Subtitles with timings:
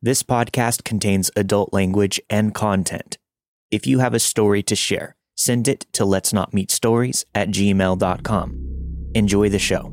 [0.00, 3.18] This podcast contains adult language and content.
[3.72, 7.48] If you have a story to share, send it to let's not meet stories at
[7.48, 9.10] gmail.com.
[9.16, 9.90] Enjoy the show.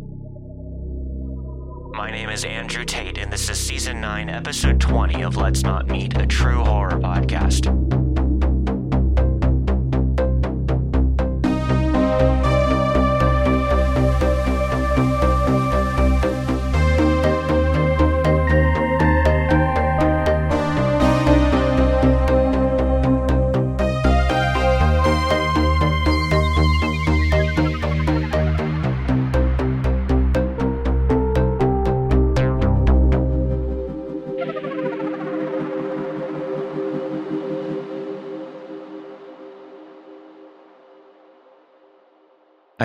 [1.97, 5.87] My name is Andrew Tate, and this is season 9, episode 20 of Let's Not
[5.87, 7.65] Meet, a true horror podcast.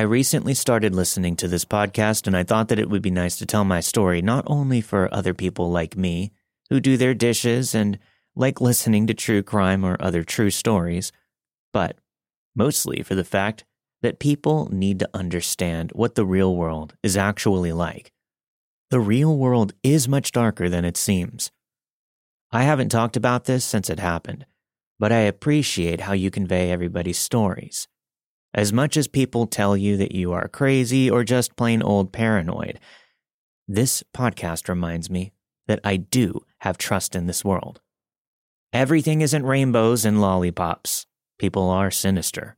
[0.00, 3.36] I recently started listening to this podcast, and I thought that it would be nice
[3.36, 6.32] to tell my story not only for other people like me
[6.70, 7.98] who do their dishes and
[8.34, 11.12] like listening to true crime or other true stories,
[11.70, 11.98] but
[12.56, 13.64] mostly for the fact
[14.00, 18.10] that people need to understand what the real world is actually like.
[18.88, 21.50] The real world is much darker than it seems.
[22.50, 24.46] I haven't talked about this since it happened,
[24.98, 27.86] but I appreciate how you convey everybody's stories.
[28.52, 32.80] As much as people tell you that you are crazy or just plain old paranoid,
[33.68, 35.32] this podcast reminds me
[35.68, 37.80] that I do have trust in this world.
[38.72, 41.06] Everything isn't rainbows and lollipops.
[41.38, 42.56] People are sinister.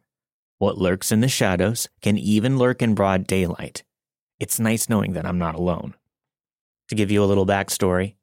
[0.58, 3.82] What lurks in the shadows can even lurk in broad daylight.
[4.40, 5.94] It's nice knowing that I'm not alone.
[6.88, 8.14] To give you a little backstory,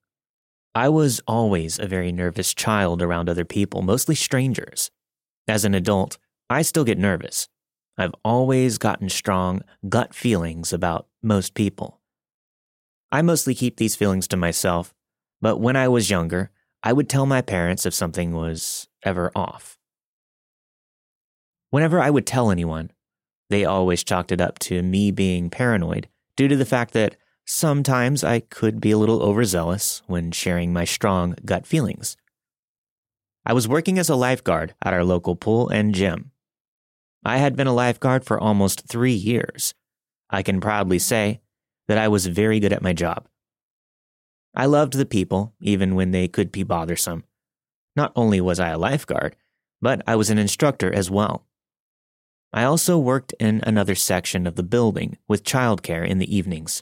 [0.73, 4.89] I was always a very nervous child around other people, mostly strangers.
[5.47, 6.17] As an adult,
[6.49, 7.47] I still get nervous,
[7.99, 11.99] I've always gotten strong gut feelings about most people.
[13.11, 14.93] I mostly keep these feelings to myself,
[15.41, 16.49] but when I was younger,
[16.81, 19.77] I would tell my parents if something was ever off.
[21.71, 22.91] Whenever I would tell anyone,
[23.49, 26.07] they always chalked it up to me being paranoid
[26.37, 30.85] due to the fact that sometimes I could be a little overzealous when sharing my
[30.85, 32.15] strong gut feelings.
[33.45, 36.31] I was working as a lifeguard at our local pool and gym
[37.23, 39.73] I had been a lifeguard for almost three years.
[40.29, 41.41] I can proudly say
[41.87, 43.27] that I was very good at my job.
[44.55, 47.23] I loved the people, even when they could be bothersome.
[47.95, 49.35] Not only was I a lifeguard,
[49.81, 51.45] but I was an instructor as well.
[52.51, 56.81] I also worked in another section of the building with childcare in the evenings.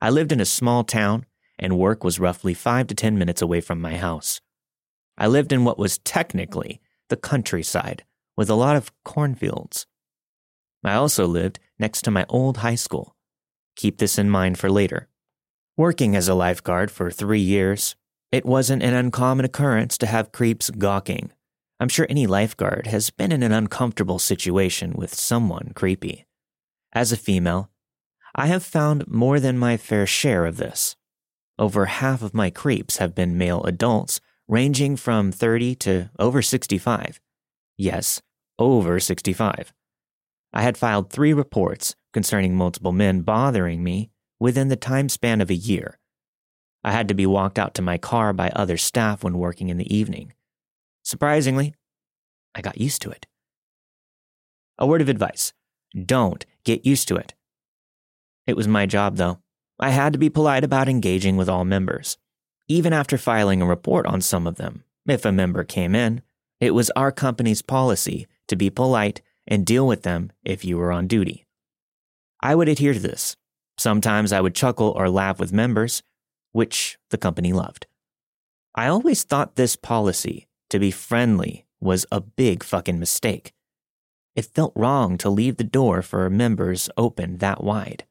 [0.00, 1.26] I lived in a small town,
[1.58, 4.40] and work was roughly five to ten minutes away from my house.
[5.18, 8.04] I lived in what was technically the countryside,
[8.36, 9.86] with a lot of cornfields.
[10.84, 13.16] I also lived next to my old high school.
[13.76, 15.08] Keep this in mind for later.
[15.76, 17.96] Working as a lifeguard for three years,
[18.32, 21.32] it wasn't an uncommon occurrence to have creeps gawking.
[21.78, 26.26] I'm sure any lifeguard has been in an uncomfortable situation with someone creepy.
[26.92, 27.70] As a female,
[28.34, 30.96] I have found more than my fair share of this.
[31.58, 37.20] Over half of my creeps have been male adults, ranging from 30 to over 65.
[37.76, 38.22] Yes,
[38.58, 39.72] over 65.
[40.52, 44.10] I had filed three reports concerning multiple men bothering me
[44.40, 45.98] within the time span of a year.
[46.82, 49.76] I had to be walked out to my car by other staff when working in
[49.76, 50.32] the evening.
[51.02, 51.74] Surprisingly,
[52.54, 53.26] I got used to it.
[54.78, 55.52] A word of advice
[56.04, 57.34] don't get used to it.
[58.46, 59.40] It was my job, though.
[59.78, 62.16] I had to be polite about engaging with all members,
[62.68, 64.84] even after filing a report on some of them.
[65.06, 66.22] If a member came in,
[66.60, 70.92] it was our company's policy to be polite and deal with them if you were
[70.92, 71.46] on duty.
[72.40, 73.36] I would adhere to this.
[73.78, 76.02] Sometimes I would chuckle or laugh with members,
[76.52, 77.86] which the company loved.
[78.74, 83.52] I always thought this policy, to be friendly, was a big fucking mistake.
[84.34, 88.04] It felt wrong to leave the door for members open that wide.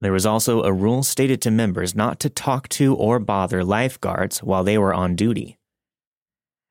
[0.00, 4.42] There was also a rule stated to members not to talk to or bother lifeguards
[4.42, 5.56] while they were on duty.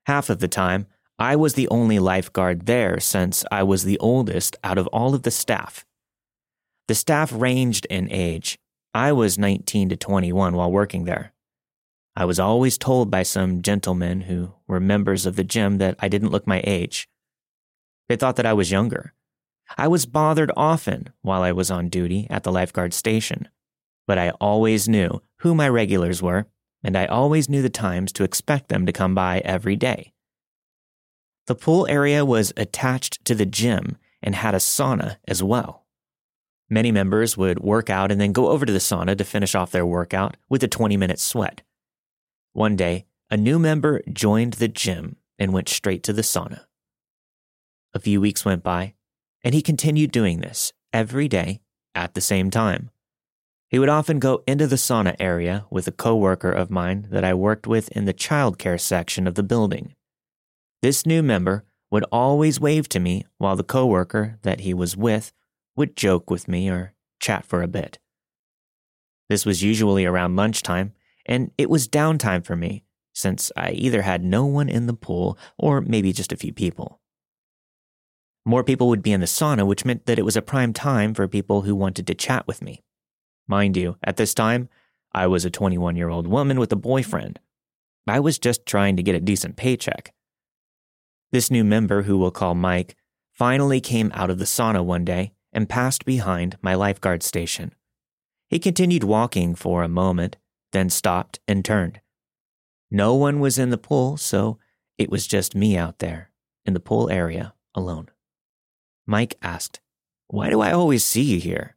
[0.06, 4.56] Half of the time, I was the only lifeguard there since I was the oldest
[4.64, 5.86] out of all of the staff.
[6.88, 8.60] The staff ranged in age.
[8.94, 11.34] I was 19 to 21 while working there.
[12.16, 16.10] I was always told by some gentlemen who were members of the gym that I
[16.10, 17.08] didn't look my age.
[18.10, 19.14] They thought that I was younger.
[19.78, 23.48] I was bothered often while I was on duty at the lifeguard station,
[24.06, 26.48] but I always knew who my regulars were,
[26.84, 30.14] and I always knew the times to expect them to come by every day.
[31.48, 35.86] The pool area was attached to the gym and had a sauna as well.
[36.70, 39.72] Many members would work out and then go over to the sauna to finish off
[39.72, 41.62] their workout with a 20 minute sweat.
[42.54, 46.62] One day, a new member joined the gym and went straight to the sauna.
[47.94, 48.94] A few weeks went by,
[49.44, 51.62] and he continued doing this every day
[51.94, 52.90] at the same time.
[53.74, 57.34] He would often go into the sauna area with a coworker of mine that I
[57.34, 59.96] worked with in the childcare section of the building.
[60.84, 65.34] This new member would always wave to me while the coworker that he was with
[65.76, 67.98] would joke with me or chat for a bit.
[69.28, 70.94] This was usually around lunchtime,
[71.26, 75.36] and it was downtime for me since I either had no one in the pool
[75.58, 77.02] or maybe just a few people.
[78.46, 81.16] More people would be in the sauna, which meant that it was a prime time
[81.16, 82.84] for people who wanted to chat with me.
[83.48, 84.70] Mind you, at this time,
[85.12, 87.40] I was a 21 year old woman with a boyfriend.
[88.08, 90.14] I was just trying to get a decent paycheck.
[91.32, 92.96] This new member, who we'll call Mike,
[93.32, 97.74] finally came out of the sauna one day and passed behind my lifeguard station.
[98.50, 100.38] He continued walking for a moment,
[100.72, 102.02] then stopped and turned.
[102.92, 104.60] No one was in the pool, so
[104.98, 106.30] it was just me out there
[106.66, 108.10] in the pool area alone.
[109.08, 109.80] Mike asked,
[110.28, 111.76] Why do I always see you here?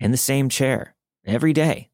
[0.00, 0.94] In the same chair,
[1.26, 1.90] every day.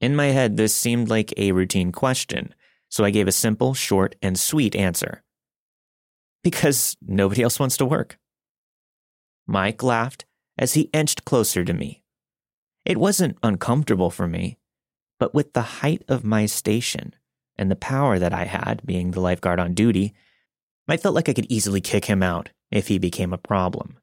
[0.00, 2.54] In my head, this seemed like a routine question,
[2.88, 5.22] so I gave a simple, short, and sweet answer.
[6.42, 8.18] Because nobody else wants to work.
[9.46, 10.24] Mike laughed
[10.56, 12.02] as he inched closer to me.
[12.84, 14.58] It wasn't uncomfortable for me,
[15.18, 17.14] but with the height of my station
[17.56, 20.14] and the power that I had, being the lifeguard on duty,
[20.88, 23.99] I felt like I could easily kick him out if he became a problem.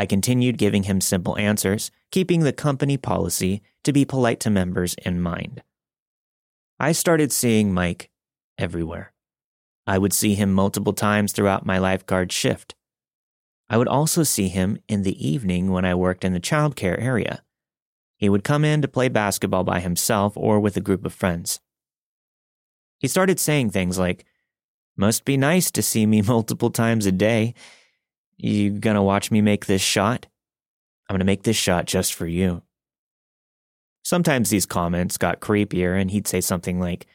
[0.00, 4.94] I continued giving him simple answers, keeping the company policy to be polite to members
[5.04, 5.62] in mind.
[6.78, 8.08] I started seeing Mike
[8.56, 9.12] everywhere.
[9.86, 12.74] I would see him multiple times throughout my lifeguard shift.
[13.68, 17.42] I would also see him in the evening when I worked in the childcare area.
[18.16, 21.60] He would come in to play basketball by himself or with a group of friends.
[23.00, 24.24] He started saying things like,
[24.96, 27.52] Must be nice to see me multiple times a day.
[28.42, 30.26] You gonna watch me make this shot?
[31.08, 32.62] I'm gonna make this shot just for you.
[34.02, 37.06] Sometimes these comments got creepier, and he'd say something like,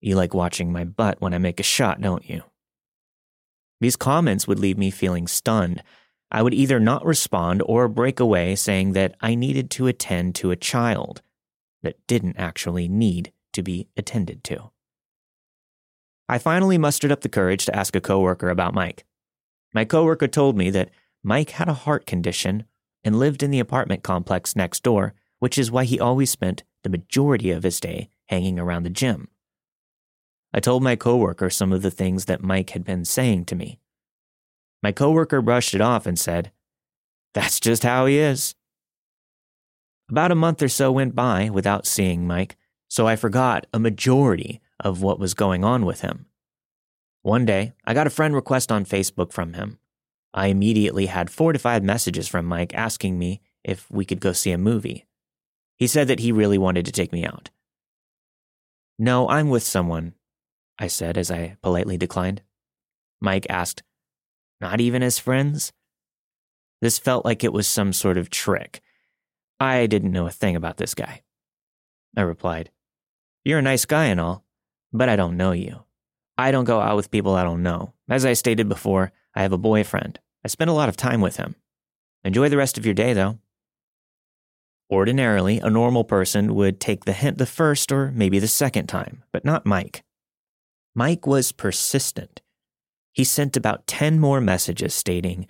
[0.00, 2.42] You like watching my butt when I make a shot, don't you?
[3.80, 5.82] These comments would leave me feeling stunned
[6.30, 10.50] I would either not respond or break away saying that I needed to attend to
[10.50, 11.22] a child
[11.82, 14.70] that didn't actually need to be attended to.
[16.28, 19.04] I finally mustered up the courage to ask a coworker about Mike.
[19.72, 20.90] My coworker told me that
[21.22, 22.64] Mike had a heart condition
[23.04, 26.90] and lived in the apartment complex next door, which is why he always spent the
[26.90, 29.28] majority of his day hanging around the gym.
[30.52, 33.78] I told my coworker some of the things that Mike had been saying to me.
[34.82, 36.52] My coworker brushed it off and said,
[37.34, 38.54] That's just how he is.
[40.08, 42.56] About a month or so went by without seeing Mike,
[42.88, 46.26] so I forgot a majority of what was going on with him.
[47.22, 49.78] One day, I got a friend request on Facebook from him.
[50.32, 54.32] I immediately had four to five messages from Mike asking me if we could go
[54.32, 55.06] see a movie.
[55.76, 57.50] He said that he really wanted to take me out.
[58.98, 60.14] No, I'm with someone,
[60.78, 62.42] I said as I politely declined.
[63.20, 63.82] Mike asked,
[64.60, 65.72] not even as friends?
[66.80, 68.80] This felt like it was some sort of trick.
[69.60, 71.22] I didn't know a thing about this guy.
[72.16, 72.70] I replied,
[73.44, 74.44] You're a nice guy and all,
[74.92, 75.84] but I don't know you.
[76.38, 77.92] I don't go out with people I don't know.
[78.08, 80.20] As I stated before, I have a boyfriend.
[80.44, 81.56] I spend a lot of time with him.
[82.24, 83.38] Enjoy the rest of your day, though.
[84.90, 89.24] Ordinarily, a normal person would take the hint the first or maybe the second time,
[89.32, 90.04] but not Mike.
[90.94, 92.40] Mike was persistent
[93.18, 95.48] he sent about 10 more messages stating,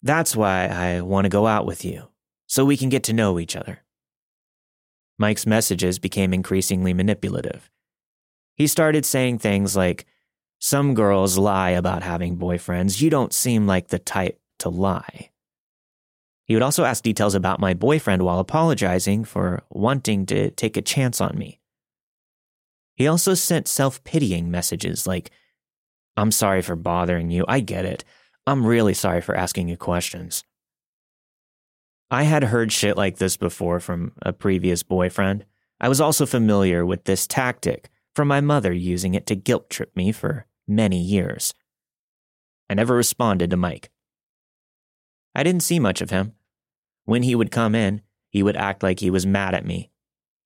[0.00, 2.06] That's why I want to go out with you,
[2.46, 3.80] so we can get to know each other.
[5.18, 7.68] Mike's messages became increasingly manipulative.
[8.54, 10.06] He started saying things like,
[10.58, 13.00] Some girls lie about having boyfriends.
[13.00, 15.30] You don't seem like the type to lie.
[16.46, 20.82] He would also ask details about my boyfriend while apologizing for wanting to take a
[20.82, 21.60] chance on me.
[22.94, 25.30] He also sent self pitying messages like,
[26.16, 27.44] I'm sorry for bothering you.
[27.48, 28.04] I get it.
[28.46, 30.44] I'm really sorry for asking you questions.
[32.10, 35.44] I had heard shit like this before from a previous boyfriend.
[35.80, 39.94] I was also familiar with this tactic from my mother using it to guilt trip
[39.96, 41.54] me for many years.
[42.70, 43.90] I never responded to Mike.
[45.34, 46.32] I didn't see much of him.
[47.04, 49.90] When he would come in, he would act like he was mad at me.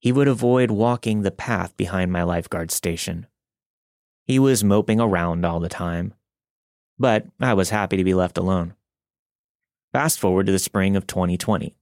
[0.01, 3.27] He would avoid walking the path behind my lifeguard station.
[4.25, 6.15] He was moping around all the time.
[6.99, 8.75] But I was happy to be left alone.
[9.93, 11.75] Fast forward to the spring of 2020.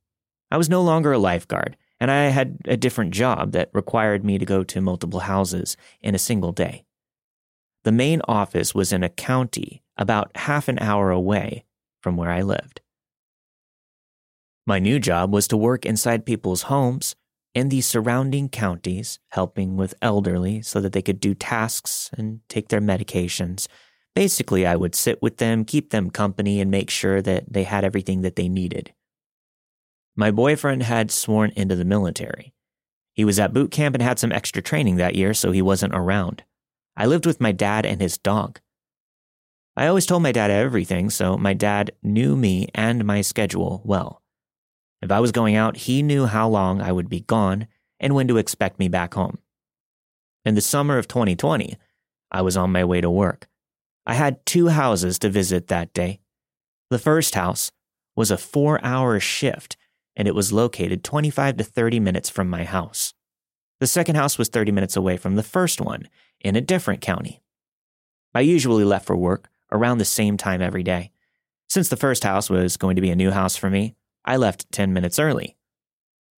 [0.51, 4.39] I was no longer a lifeguard, and I had a different job that required me
[4.39, 6.85] to go to multiple houses in a single day.
[7.85, 11.65] The main office was in a county about half an hour away
[12.01, 12.81] from where I lived.
[14.67, 17.15] My new job was to work inside people's homes
[17.55, 22.69] in the surrounding counties, helping with elderly so that they could do tasks and take
[22.69, 23.69] their medications.
[24.15, 27.85] Basically, I would sit with them, keep them company, and make sure that they had
[27.85, 28.93] everything that they needed.
[30.17, 32.55] My boyfriend had sworn into the military.
[33.13, 35.95] He was at boot camp and had some extra training that year, so he wasn't
[35.95, 36.43] around.
[36.97, 38.61] I lived with my dad and his dog.
[39.77, 44.23] I always told my dad everything, so my dad knew me and my schedule well.
[45.03, 47.67] If I was going out, he knew how long I would be gone
[48.01, 49.39] and when to expect me back home.
[50.47, 51.77] In the summer of 2020,
[52.31, 53.49] I was on my way to work.
[54.07, 56.21] I had two houses to visit that day.
[56.89, 57.71] The first house
[58.15, 59.77] was a four hour shift,
[60.17, 63.15] and it was located 25 to 30 minutes from my house.
[63.79, 66.09] The second house was 30 minutes away from the first one
[66.41, 67.43] in a different county.
[68.35, 71.11] I usually left for work around the same time every day.
[71.69, 74.71] Since the first house was going to be a new house for me, I left
[74.73, 75.57] 10 minutes early.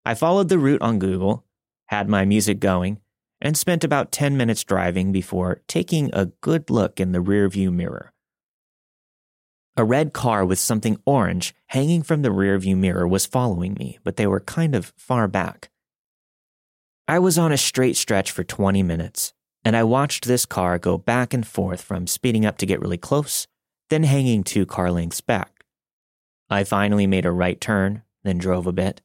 [0.05, 1.45] I followed the route on Google,
[1.87, 2.99] had my music going,
[3.41, 8.13] and spent about 10 minutes driving before taking a good look in the rearview mirror.
[9.79, 14.15] A red car with something orange hanging from the rearview mirror was following me, but
[14.15, 15.69] they were kind of far back.
[17.07, 20.97] I was on a straight stretch for 20 minutes, and I watched this car go
[20.97, 23.45] back and forth from speeding up to get really close,
[23.91, 25.63] then hanging two car lengths back.
[26.49, 29.01] I finally made a right turn, then drove a bit.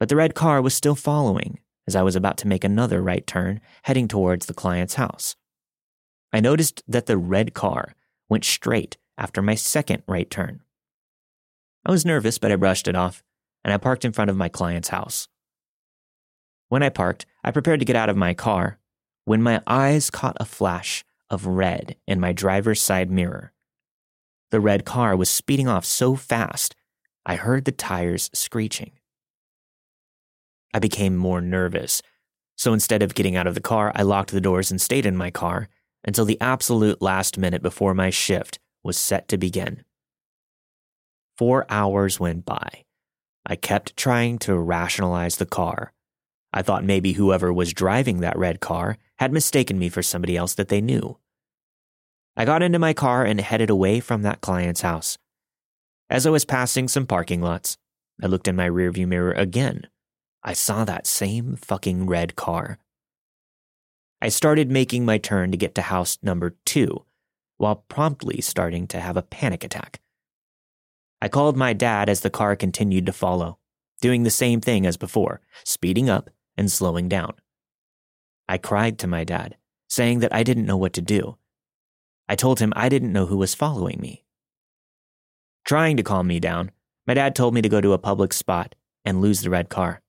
[0.00, 3.26] But the red car was still following as I was about to make another right
[3.26, 5.36] turn, heading towards the client's house.
[6.32, 7.94] I noticed that the red car
[8.30, 10.60] went straight after my second right turn.
[11.86, 13.22] I was nervous, but I brushed it off,
[13.64, 15.28] and I parked in front of my client's house.
[16.68, 18.78] When I parked, I prepared to get out of my car
[19.24, 23.52] when my eyes caught a flash of red in my driver's side mirror.
[24.50, 26.74] The red car was speeding off so fast,
[27.26, 28.92] I heard the tires screeching.
[30.74, 32.02] I became more nervous,
[32.56, 35.16] so instead of getting out of the car, I locked the doors and stayed in
[35.16, 35.68] my car
[36.04, 39.84] until the absolute last minute before my shift was set to begin.
[41.36, 42.84] Four hours went by.
[43.44, 45.92] I kept trying to rationalize the car
[46.56, 50.54] I thought maybe whoever was driving that red car had mistaken me for somebody else
[50.54, 51.18] that they knew.
[52.36, 55.18] I got into my car and headed away from that client's house.
[56.08, 57.76] As I was passing some parking lots,
[58.22, 59.88] I looked in my rearview mirror again.
[60.44, 62.78] I saw that same fucking red car.
[64.22, 67.04] I started making my turn to get to house number two,
[67.64, 69.98] while promptly starting to have a panic attack.
[71.22, 73.56] I called my dad as the car continued to follow,
[74.02, 76.28] doing the same thing as before, speeding up
[76.58, 77.32] and slowing down.
[78.46, 79.56] I cried to my dad,
[79.88, 81.38] saying that I didn't know what to do.
[82.28, 84.26] I told him I didn't know who was following me.
[85.64, 86.70] Trying to calm me down,
[87.06, 88.74] my dad told me to go to a public spot
[89.06, 90.02] and lose the red car.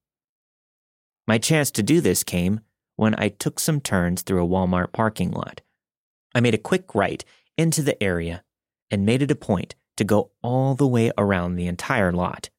[1.25, 2.59] My chance to do this came
[2.97, 5.62] when I took some turns through a Walmart parking lot.
[6.33, 7.24] I made a quick right
[7.57, 8.43] into the area
[8.91, 12.50] and made it a point to go all the way around the entire lot.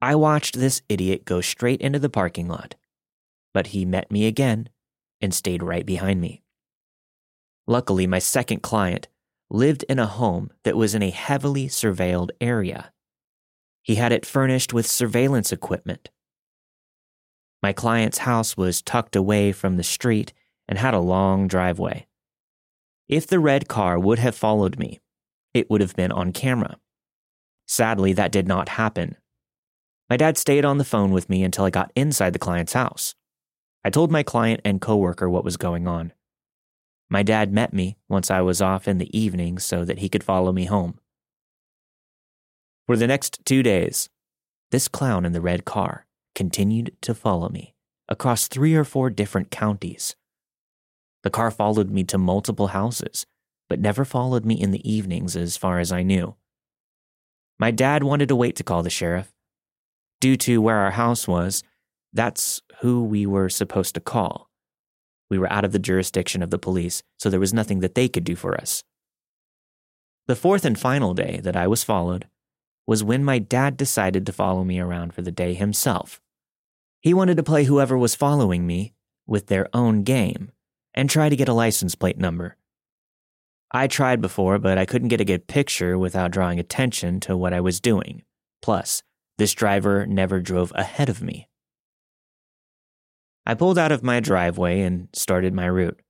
[0.00, 2.76] I watched this idiot go straight into the parking lot,
[3.52, 4.68] but he met me again
[5.20, 6.42] and stayed right behind me.
[7.66, 9.08] Luckily, my second client
[9.50, 12.92] lived in a home that was in a heavily surveilled area.
[13.82, 16.10] He had it furnished with surveillance equipment.
[17.62, 20.32] My client's house was tucked away from the street
[20.68, 22.07] and had a long driveway.
[23.08, 25.00] If the red car would have followed me,
[25.54, 26.78] it would have been on camera.
[27.66, 29.16] Sadly, that did not happen
[30.10, 33.14] my dad stayed on the phone with me until I got inside the client's house.
[33.84, 36.12] I told my client and coworker what was going on.
[37.10, 40.24] My dad met me once I was off in the evening so that he could
[40.24, 40.98] follow me home.
[42.86, 44.08] For the next two days,
[44.70, 47.74] this clown in the red car continued to follow me
[48.08, 50.16] across three or four different counties.
[51.22, 53.26] The car followed me to multiple houses,
[53.68, 56.36] but never followed me in the evenings as far as I knew.
[57.58, 59.32] My dad wanted to wait to call the sheriff,
[60.20, 61.62] Due to where our house was,
[62.12, 64.50] that's who we were supposed to call.
[65.30, 68.08] We were out of the jurisdiction of the police, so there was nothing that they
[68.08, 68.82] could do for us.
[70.26, 72.26] The fourth and final day that I was followed
[72.86, 76.20] was when my dad decided to follow me around for the day himself.
[77.00, 78.94] He wanted to play whoever was following me
[79.26, 80.50] with their own game
[80.94, 82.56] and try to get a license plate number.
[83.70, 87.52] I tried before, but I couldn't get a good picture without drawing attention to what
[87.52, 88.22] I was doing.
[88.62, 89.02] Plus,
[89.36, 91.48] this driver never drove ahead of me.
[93.44, 96.00] I pulled out of my driveway and started my route.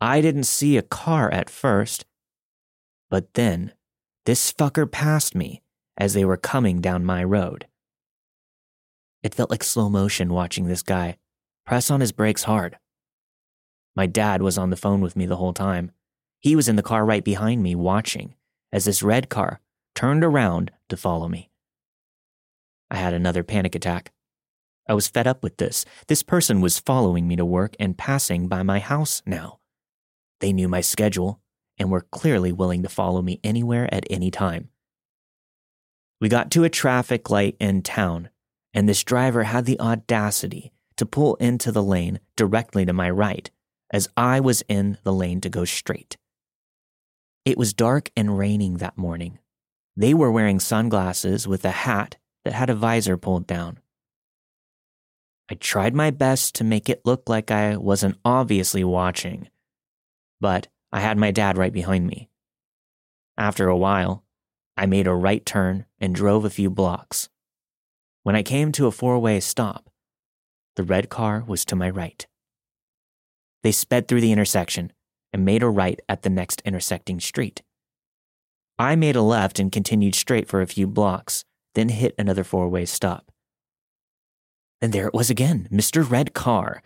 [0.00, 2.04] I didn't see a car at first,
[3.10, 3.72] but then
[4.26, 5.62] this fucker passed me
[5.96, 7.66] as they were coming down my road.
[9.22, 11.16] It felt like slow motion watching this guy
[11.66, 12.78] press on his brakes hard.
[14.00, 15.90] My dad was on the phone with me the whole time.
[16.38, 18.34] He was in the car right behind me watching
[18.72, 19.60] as this red car
[19.94, 21.50] turned around to follow me.
[22.90, 24.10] I had another panic attack.
[24.88, 25.84] I was fed up with this.
[26.06, 29.58] This person was following me to work and passing by my house now.
[30.40, 31.42] They knew my schedule
[31.78, 34.70] and were clearly willing to follow me anywhere at any time.
[36.22, 38.30] We got to a traffic light in town,
[38.72, 43.50] and this driver had the audacity to pull into the lane directly to my right,
[43.92, 46.16] as I was in the lane to go straight.
[47.44, 49.38] It was dark and raining that morning.
[49.96, 53.78] They were wearing sunglasses with a hat that had a visor pulled down.
[55.50, 59.48] I tried my best to make it look like I wasn't obviously watching,
[60.40, 62.30] but I had my dad right behind me.
[63.36, 64.24] After a while,
[64.76, 67.28] I made a right turn and drove a few blocks.
[68.22, 69.90] When I came to a four way stop,
[70.76, 72.26] the red car was to my right.
[73.62, 74.92] They sped through the intersection
[75.32, 77.62] and made a right at the next intersecting street.
[78.78, 82.68] I made a left and continued straight for a few blocks, then hit another four
[82.68, 83.30] way stop.
[84.80, 86.08] And there it was again, Mr.
[86.08, 86.82] Red Car.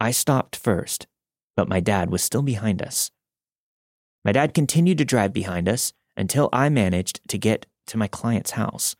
[0.00, 1.08] I stopped first,
[1.56, 3.10] but my dad was still behind us.
[4.24, 8.52] My dad continued to drive behind us until I managed to get to my client's
[8.52, 8.94] house.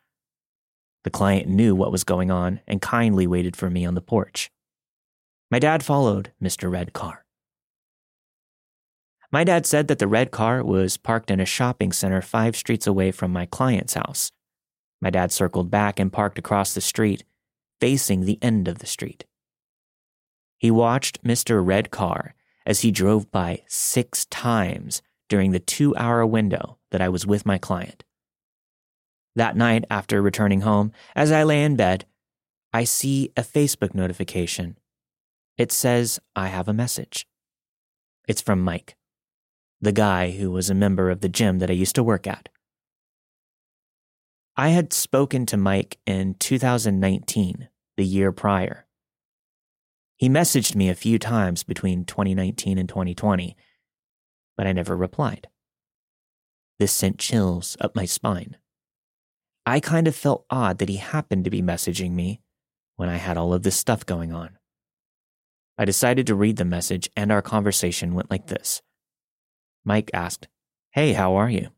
[1.05, 4.51] The client knew what was going on and kindly waited for me on the porch.
[5.51, 6.71] My dad followed Mr.
[6.71, 7.25] Red Car.
[9.33, 12.87] My dad said that the red car was parked in a shopping center five streets
[12.87, 14.31] away from my client's house.
[15.01, 17.25] My dad circled back and parked across the street,
[17.81, 19.25] facing the end of the street.
[20.59, 21.65] He watched Mr.
[21.65, 22.35] Red Car
[22.67, 27.47] as he drove by six times during the two hour window that I was with
[27.47, 28.05] my client.
[29.35, 32.07] That night, after returning home, as I lay in bed,
[32.73, 34.77] I see a Facebook notification.
[35.59, 37.27] It says I have a message.
[38.27, 38.97] It's from Mike,
[39.81, 42.49] the guy who was a member of the gym that I used to work at.
[44.57, 48.87] I had spoken to Mike in 2019, the year prior.
[50.17, 53.57] He messaged me a few times between 2019 and 2020
[54.59, 55.47] but I never replied.
[56.81, 58.57] This sent chills up my spine.
[59.65, 62.41] I kind of felt odd that he happened to be messaging me
[62.97, 64.58] when I had all of this stuff going on.
[65.79, 68.83] I decided to read the message, and our conversation went like this
[69.85, 70.49] Mike asked,
[70.91, 71.69] Hey, how are you?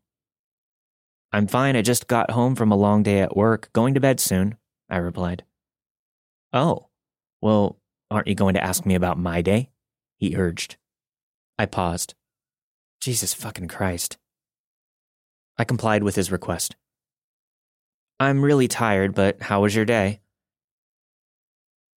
[1.31, 1.75] I'm fine.
[1.75, 4.57] I just got home from a long day at work, going to bed soon,
[4.89, 5.43] I replied.
[6.51, 6.89] Oh,
[7.41, 9.69] well, aren't you going to ask me about my day?
[10.17, 10.75] He urged.
[11.57, 12.15] I paused.
[12.99, 14.17] Jesus fucking Christ.
[15.57, 16.75] I complied with his request.
[18.19, 20.21] I'm really tired, but how was your day?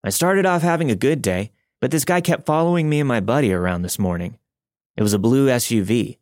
[0.04, 3.20] I started off having a good day, but this guy kept following me and my
[3.20, 4.38] buddy around this morning.
[4.96, 6.20] It was a blue SUV.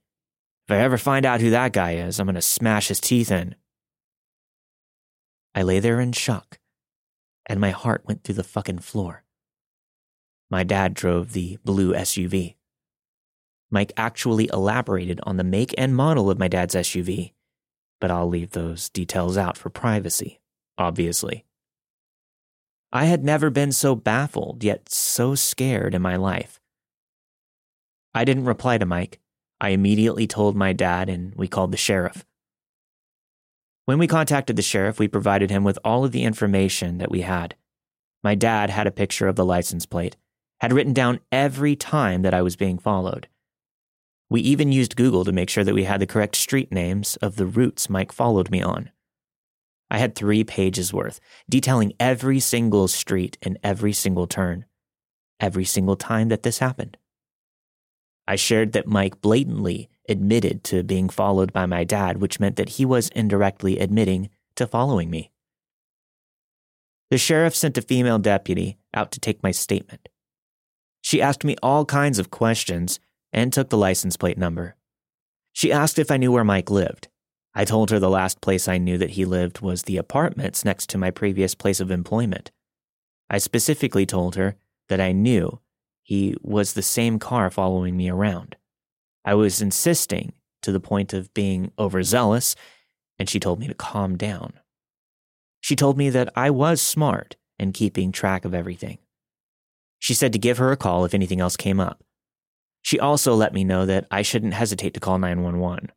[0.66, 3.30] If I ever find out who that guy is, I'm going to smash his teeth
[3.30, 3.56] in.
[5.54, 6.60] I lay there in shock,
[7.46, 9.26] and my heart went through the fucking floor.
[10.50, 12.56] My dad drove the blue SUV.
[13.70, 17.34] Mike actually elaborated on the make and model of my dad's SUV,
[18.00, 20.40] but I'll leave those details out for privacy,
[20.78, 21.46] obviously.
[22.92, 26.60] I had never been so baffled, yet so scared in my life.
[28.16, 29.20] I didn't reply to Mike.
[29.62, 32.26] I immediately told my dad, and we called the sheriff.
[33.86, 37.22] When we contacted the sheriff, we provided him with all of the information that we
[37.22, 37.56] had.
[38.24, 40.18] My dad had a picture of the license plate,
[40.60, 43.28] had written down every time that I was being followed.
[44.30, 47.36] We even used Google to make sure that we had the correct street names of
[47.36, 48.92] the routes Mike followed me on.
[49.92, 54.66] I had three pages worth, detailing every single street and every single turn,
[55.40, 56.98] every single time that this happened.
[58.28, 62.70] I shared that Mike blatantly admitted to being followed by my dad, which meant that
[62.70, 65.32] he was indirectly admitting to following me.
[67.10, 70.10] The sheriff sent a female deputy out to take my statement.
[71.02, 73.00] She asked me all kinds of questions
[73.34, 74.76] and took the license plate number.
[75.54, 77.08] She asked if I knew where Mike lived.
[77.56, 80.90] I told her the last place I knew that he lived was the apartments next
[80.90, 82.52] to my previous place of employment.
[83.30, 84.56] I specifically told her
[84.88, 85.60] that I knew
[86.04, 88.56] he was the same car following me around.
[89.26, 92.56] I was insisting to the point of being overzealous,
[93.18, 94.54] and she told me to calm down.
[95.60, 98.98] She told me that I was smart in keeping track of everything.
[100.00, 102.04] She said to give her a call if anything else came up.
[102.82, 105.92] She also let me know that I shouldn't hesitate to call 911.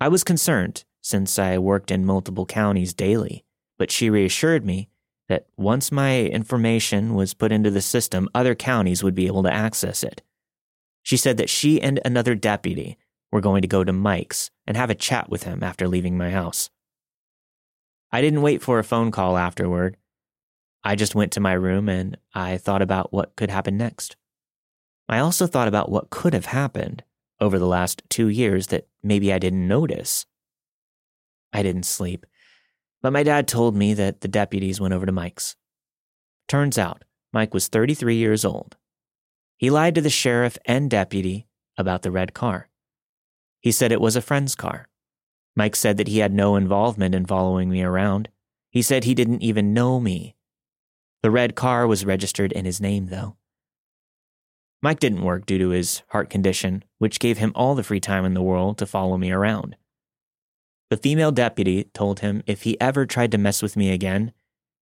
[0.00, 3.44] I was concerned since I worked in multiple counties daily,
[3.78, 4.88] but she reassured me
[5.28, 9.52] that once my information was put into the system, other counties would be able to
[9.52, 10.22] access it.
[11.02, 12.98] She said that she and another deputy
[13.30, 16.30] were going to go to Mike's and have a chat with him after leaving my
[16.30, 16.70] house.
[18.12, 19.96] I didn't wait for a phone call afterward.
[20.82, 24.16] I just went to my room and I thought about what could happen next.
[25.08, 27.02] I also thought about what could have happened
[27.40, 30.26] over the last two years that maybe I didn't notice.
[31.52, 32.26] I didn't sleep,
[33.02, 35.56] but my dad told me that the deputies went over to Mike's.
[36.48, 38.76] Turns out, Mike was 33 years old.
[39.56, 42.68] He lied to the sheriff and deputy about the red car.
[43.60, 44.88] He said it was a friend's car.
[45.56, 48.28] Mike said that he had no involvement in following me around.
[48.70, 50.34] He said he didn't even know me.
[51.22, 53.36] The red car was registered in his name, though.
[54.84, 58.26] Mike didn't work due to his heart condition, which gave him all the free time
[58.26, 59.76] in the world to follow me around.
[60.90, 64.34] The female deputy told him if he ever tried to mess with me again,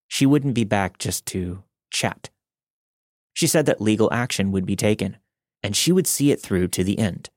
[0.09, 2.29] she wouldn't be back just to chat.
[3.31, 5.15] She said that legal action would be taken,
[5.63, 7.29] and she would see it through to the end.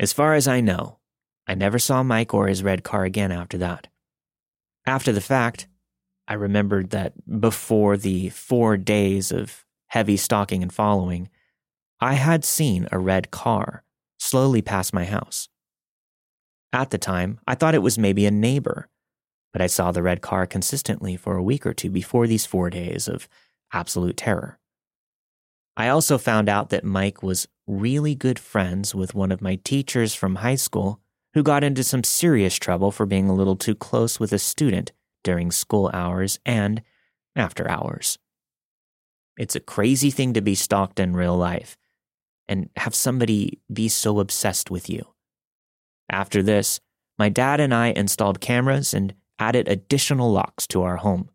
[0.00, 1.00] As far as I know,
[1.46, 3.88] I never saw Mike or his red car again after that.
[4.86, 5.66] After the fact,
[6.26, 11.28] I remembered that before the four days of heavy stalking and following,
[12.02, 13.84] I had seen a red car
[14.18, 15.48] slowly pass my house.
[16.72, 18.88] At the time, I thought it was maybe a neighbor,
[19.52, 22.70] but I saw the red car consistently for a week or two before these four
[22.70, 23.28] days of
[23.72, 24.58] absolute terror.
[25.76, 30.12] I also found out that Mike was really good friends with one of my teachers
[30.12, 30.98] from high school
[31.34, 34.90] who got into some serious trouble for being a little too close with a student
[35.22, 36.82] during school hours and
[37.36, 38.18] after hours.
[39.38, 41.76] It's a crazy thing to be stalked in real life
[42.52, 45.14] and have somebody be so obsessed with you.
[46.10, 46.80] After this,
[47.18, 51.30] my dad and I installed cameras and added additional locks to our home.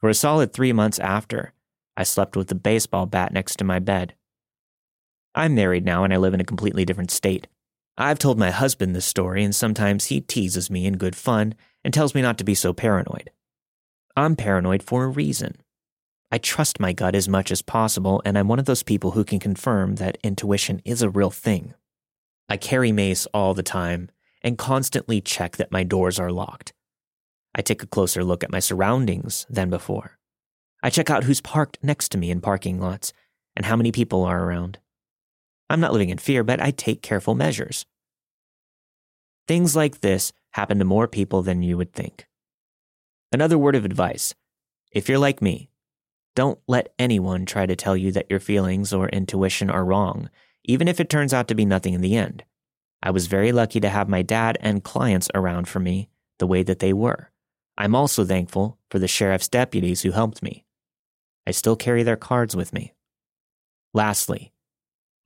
[0.00, 1.54] For a solid three months after,
[1.96, 4.14] I slept with a baseball bat next to my bed.
[5.34, 7.46] I'm married now and I live in a completely different state.
[7.96, 11.94] I've told my husband this story, and sometimes he teases me in good fun and
[11.94, 13.30] tells me not to be so paranoid.
[14.16, 15.56] I'm paranoid for a reason.
[16.34, 19.22] I trust my gut as much as possible, and I'm one of those people who
[19.22, 21.74] can confirm that intuition is a real thing.
[22.48, 24.10] I carry mace all the time
[24.42, 26.72] and constantly check that my doors are locked.
[27.54, 30.18] I take a closer look at my surroundings than before.
[30.82, 33.12] I check out who's parked next to me in parking lots
[33.54, 34.80] and how many people are around.
[35.70, 37.86] I'm not living in fear, but I take careful measures.
[39.46, 42.26] Things like this happen to more people than you would think.
[43.30, 44.34] Another word of advice
[44.90, 45.70] if you're like me,
[46.34, 50.30] don't let anyone try to tell you that your feelings or intuition are wrong,
[50.64, 52.44] even if it turns out to be nothing in the end.
[53.02, 56.62] I was very lucky to have my dad and clients around for me the way
[56.62, 57.30] that they were.
[57.76, 60.64] I'm also thankful for the sheriff's deputies who helped me.
[61.46, 62.94] I still carry their cards with me.
[63.92, 64.52] Lastly,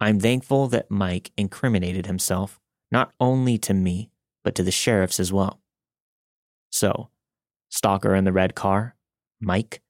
[0.01, 4.11] I'm thankful that Mike incriminated himself not only to me,
[4.43, 5.61] but to the sheriffs as well.
[6.71, 7.11] So,
[7.69, 8.97] Stalker in the red car,
[9.41, 9.83] Mike,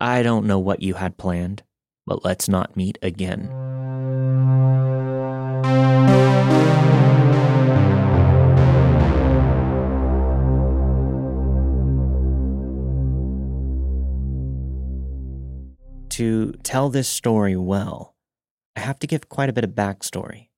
[0.00, 1.64] I don't know what you had planned,
[2.06, 3.48] but let's not meet again.
[16.10, 18.14] To tell this story well,
[18.76, 20.50] I have to give quite a bit of backstory.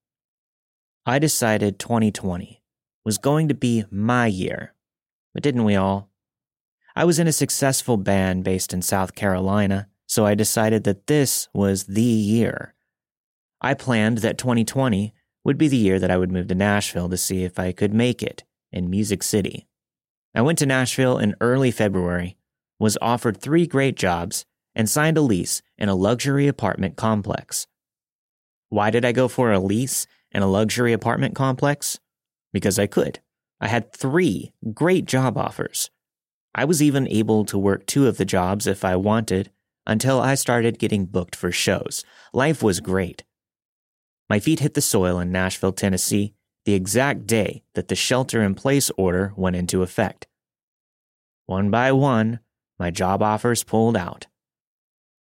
[1.06, 2.62] I decided 2020
[3.06, 4.74] was going to be my year,
[5.32, 6.09] but didn't we all?
[7.00, 11.48] I was in a successful band based in South Carolina, so I decided that this
[11.54, 12.74] was the year.
[13.58, 17.16] I planned that 2020 would be the year that I would move to Nashville to
[17.16, 19.66] see if I could make it in Music City.
[20.34, 22.36] I went to Nashville in early February,
[22.78, 27.66] was offered three great jobs, and signed a lease in a luxury apartment complex.
[28.68, 31.98] Why did I go for a lease in a luxury apartment complex?
[32.52, 33.20] Because I could.
[33.58, 35.88] I had three great job offers
[36.54, 39.50] I was even able to work two of the jobs if I wanted
[39.86, 42.04] until I started getting booked for shows.
[42.32, 43.24] Life was great.
[44.28, 46.34] My feet hit the soil in Nashville, Tennessee,
[46.64, 50.26] the exact day that the shelter in place order went into effect.
[51.46, 52.40] One by one,
[52.78, 54.26] my job offers pulled out.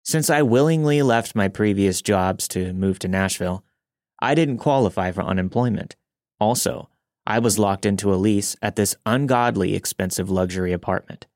[0.02, 3.64] Since I willingly left my previous jobs to move to Nashville,
[4.20, 5.96] I didn't qualify for unemployment.
[6.38, 6.88] Also,
[7.26, 11.26] I was locked into a lease at this ungodly expensive luxury apartment.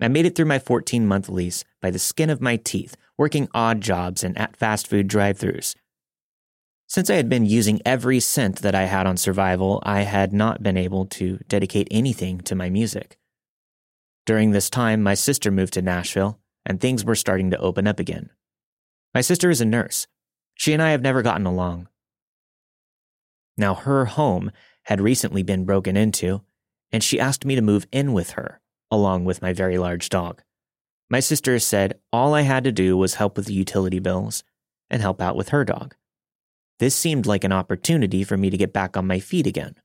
[0.00, 3.48] I made it through my 14 month lease by the skin of my teeth, working
[3.54, 5.76] odd jobs and at fast food drive throughs.
[6.86, 10.62] Since I had been using every cent that I had on survival, I had not
[10.62, 13.18] been able to dedicate anything to my music.
[14.26, 17.98] During this time, my sister moved to Nashville, and things were starting to open up
[17.98, 18.30] again.
[19.14, 20.06] My sister is a nurse.
[20.54, 21.88] She and I have never gotten along.
[23.56, 24.50] Now, her home
[24.84, 26.42] had recently been broken into,
[26.92, 30.42] and she asked me to move in with her, along with my very large dog.
[31.10, 34.42] My sister said all I had to do was help with the utility bills
[34.90, 35.94] and help out with her dog.
[36.78, 39.76] This seemed like an opportunity for me to get back on my feet again.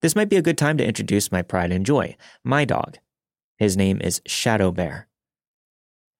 [0.00, 2.98] This might be a good time to introduce my pride and joy, my dog.
[3.58, 5.08] His name is Shadow Bear.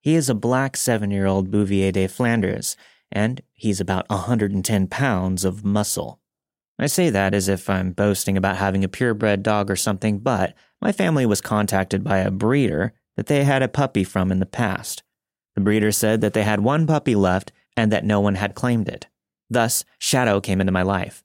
[0.03, 2.77] He is a black seven year old Bouvier de Flanders,
[3.11, 6.21] and he's about 110 pounds of muscle.
[6.81, 10.55] I say that as if I'm boasting about having a purebred dog or something, but
[10.81, 14.47] my family was contacted by a breeder that they had a puppy from in the
[14.47, 15.03] past.
[15.55, 18.89] The breeder said that they had one puppy left and that no one had claimed
[18.89, 19.09] it.
[19.51, 21.23] Thus, Shadow came into my life.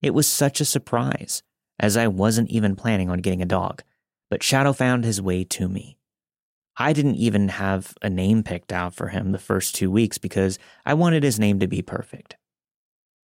[0.00, 1.42] It was such a surprise,
[1.80, 3.82] as I wasn't even planning on getting a dog,
[4.30, 5.98] but Shadow found his way to me.
[6.76, 10.56] I didn't even have a name picked out for him the first two weeks because
[10.86, 12.36] I wanted his name to be perfect.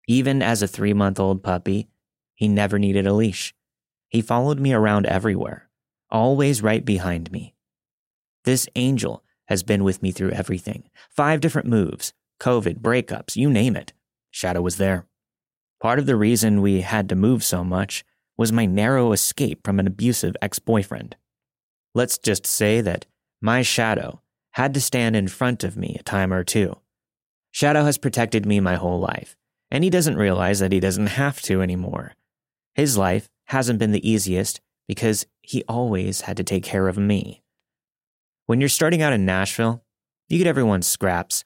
[0.07, 1.87] Even as a three month old puppy,
[2.33, 3.53] he never needed a leash.
[4.09, 5.69] He followed me around everywhere,
[6.09, 7.55] always right behind me.
[8.43, 13.75] This angel has been with me through everything five different moves, COVID, breakups, you name
[13.75, 13.93] it.
[14.31, 15.05] Shadow was there.
[15.81, 18.03] Part of the reason we had to move so much
[18.37, 21.15] was my narrow escape from an abusive ex boyfriend.
[21.93, 23.05] Let's just say that
[23.41, 24.21] my shadow,
[24.55, 26.77] had to stand in front of me a time or two.
[27.51, 29.35] Shadow has protected me my whole life,
[29.71, 32.13] and he doesn't realize that he doesn't have to anymore.
[32.73, 37.43] His life hasn't been the easiest because he always had to take care of me.
[38.45, 39.83] When you're starting out in Nashville,
[40.29, 41.43] you get everyone's scraps.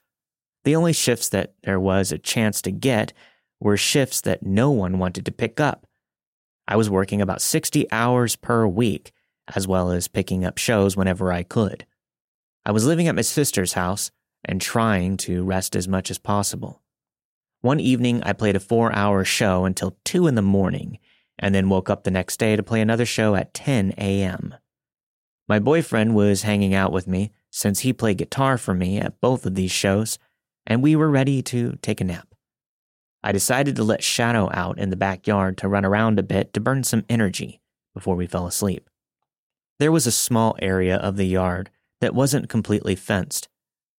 [0.64, 3.12] The only shifts that there was a chance to get
[3.60, 5.86] were shifts that no one wanted to pick up.
[6.68, 9.12] I was working about 60 hours per week
[9.54, 11.86] as well as picking up shows whenever I could.
[12.64, 14.10] I was living at my sister's house
[14.44, 16.79] and trying to rest as much as possible.
[17.62, 20.98] One evening, I played a four hour show until 2 in the morning
[21.38, 24.54] and then woke up the next day to play another show at 10 a.m.
[25.48, 29.44] My boyfriend was hanging out with me since he played guitar for me at both
[29.44, 30.18] of these shows,
[30.66, 32.28] and we were ready to take a nap.
[33.22, 36.60] I decided to let Shadow out in the backyard to run around a bit to
[36.60, 37.60] burn some energy
[37.94, 38.88] before we fell asleep.
[39.78, 41.70] There was a small area of the yard
[42.00, 43.48] that wasn't completely fenced,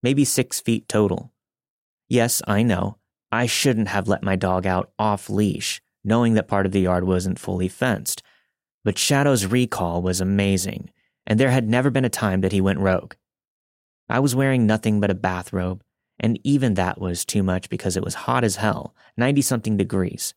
[0.01, 1.31] maybe six feet total.
[2.07, 2.97] Yes, I know,
[3.31, 7.05] I shouldn't have let my dog out off leash, knowing that part of the yard
[7.05, 8.21] wasn't fully fenced.
[8.83, 10.89] But Shadow's recall was amazing,
[11.25, 13.13] and there had never been a time that he went rogue.
[14.09, 15.83] I was wearing nothing but a bathrobe,
[16.19, 20.33] and even that was too much because it was hot as hell, 90 something degrees.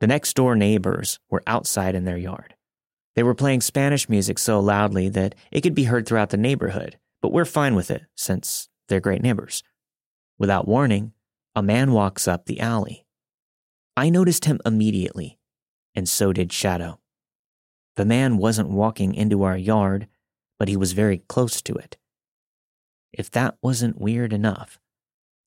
[0.00, 2.54] The next door neighbors were outside in their yard.
[3.14, 6.98] They were playing Spanish music so loudly that it could be heard throughout the neighborhood,
[7.22, 9.62] but we're fine with it since they're great neighbors.
[10.38, 11.12] Without warning,
[11.56, 13.06] a man walks up the alley.
[13.96, 15.38] I noticed him immediately,
[15.94, 17.00] and so did Shadow.
[17.96, 20.06] The man wasn't walking into our yard,
[20.58, 21.96] but he was very close to it.
[23.10, 24.78] If that wasn't weird enough,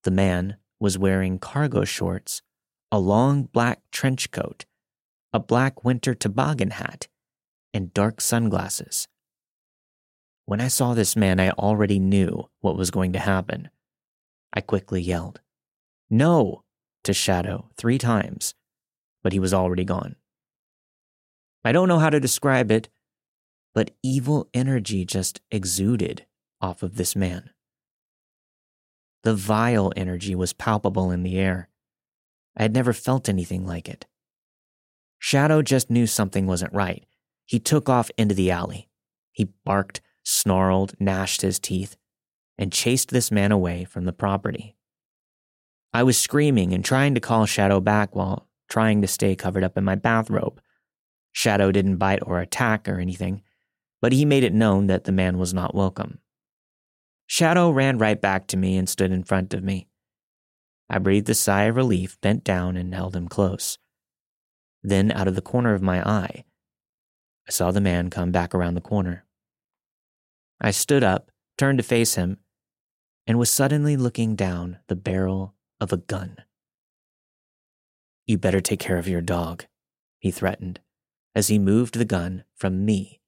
[0.04, 2.42] the man was wearing cargo shorts,
[2.92, 4.66] a long black trench coat,
[5.32, 7.08] a black winter toboggan hat,
[7.72, 9.08] and dark sunglasses.
[10.48, 13.70] When I saw this man, I already knew what was going to happen.
[14.52, 15.42] I quickly yelled,
[16.10, 16.64] No!
[17.04, 18.56] to Shadow three times,
[19.24, 20.16] but he was already gone.
[21.64, 22.90] I don't know how to describe it,
[23.74, 26.26] but evil energy just exuded
[26.62, 27.52] off of this man.
[29.24, 31.70] The vile energy was palpable in the air.
[32.58, 34.06] I had never felt anything like it.
[35.20, 37.06] Shadow just knew something wasn't right,
[37.46, 38.90] he took off into the alley.
[39.32, 41.98] He barked, snarled, gnashed his teeth,
[42.58, 44.76] and chased this man away from the property.
[45.94, 49.78] I was screaming and trying to call Shadow back while trying to stay covered up
[49.78, 50.62] in my bathrobe.
[51.32, 53.42] Shadow didn't bite or attack or anything,
[54.02, 56.20] but he made it known that the man was not welcome.
[57.26, 59.88] Shadow ran right back to me and stood in front of me.
[60.90, 63.78] I breathed a sigh of relief, bent down, and held him close.
[64.82, 66.46] Then, out of the corner of my eye,
[67.48, 69.26] I saw the man come back around the corner.
[70.62, 72.38] I stood up, turned to face him,
[73.28, 76.38] and was suddenly looking down the barrel of a gun.
[78.26, 79.66] You better take care of your dog,
[80.20, 80.80] he threatened
[81.36, 83.22] as he moved the gun from me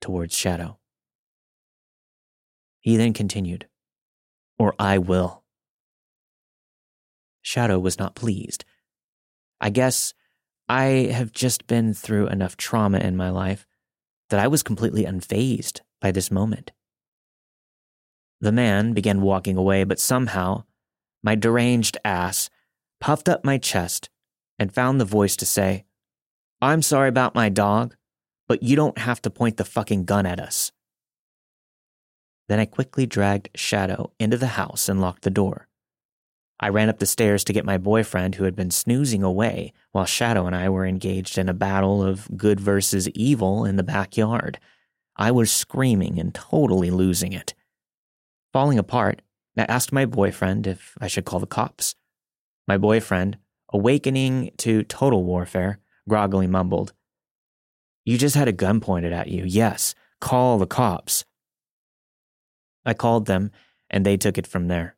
[0.00, 0.78] towards Shadow.
[2.80, 3.66] He then continued,
[4.58, 5.42] Or I will.
[7.42, 8.64] Shadow was not pleased.
[9.60, 10.14] I guess
[10.68, 13.66] I have just been through enough trauma in my life
[14.30, 16.72] that I was completely unfazed by this moment.
[18.40, 20.64] The man began walking away, but somehow
[21.26, 22.48] my deranged ass
[23.00, 24.08] puffed up my chest
[24.60, 25.84] and found the voice to say,
[26.62, 27.96] I'm sorry about my dog,
[28.46, 30.70] but you don't have to point the fucking gun at us.
[32.48, 35.66] Then I quickly dragged Shadow into the house and locked the door.
[36.60, 40.06] I ran up the stairs to get my boyfriend, who had been snoozing away while
[40.06, 44.60] Shadow and I were engaged in a battle of good versus evil in the backyard.
[45.16, 47.52] I was screaming and totally losing it.
[48.52, 49.22] Falling apart,
[49.56, 51.94] I asked my boyfriend if I should call the cops.
[52.68, 53.38] My boyfriend,
[53.72, 56.92] awakening to total warfare, groggily mumbled,
[58.04, 59.44] You just had a gun pointed at you.
[59.44, 61.24] Yes, call the cops.
[62.84, 63.50] I called them,
[63.90, 64.96] and they took it from there.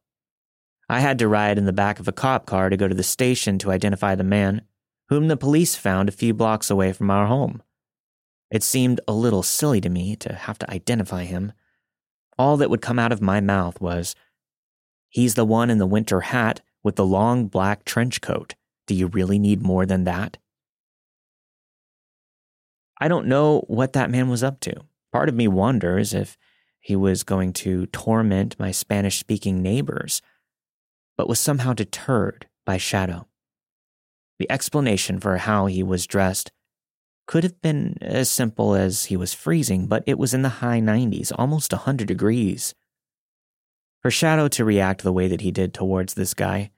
[0.91, 3.03] I had to ride in the back of a cop car to go to the
[3.03, 4.63] station to identify the man,
[5.09, 7.63] whom the police found a few blocks away from our home.
[8.51, 11.53] It seemed a little silly to me to have to identify him.
[12.39, 14.15] All that would come out of my mouth was,
[15.09, 18.55] He's the one in the winter hat with the long black trench coat.
[18.87, 20.39] Do you really need more than that?
[23.01, 24.75] I don't know what that man was up to.
[25.13, 26.37] Part of me wonders if
[26.81, 30.21] he was going to torment my Spanish speaking neighbors,
[31.17, 33.27] but was somehow deterred by Shadow.
[34.39, 36.53] The explanation for how he was dressed
[37.27, 40.81] could have been as simple as he was freezing, but it was in the high
[40.81, 42.75] 90s, almost 100 degrees.
[44.01, 46.71] For Shadow to react the way that he did towards this guy,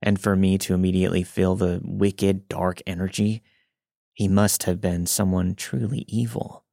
[0.00, 3.42] and for me to immediately feel the wicked, dark energy,
[4.14, 6.64] he must have been someone truly evil.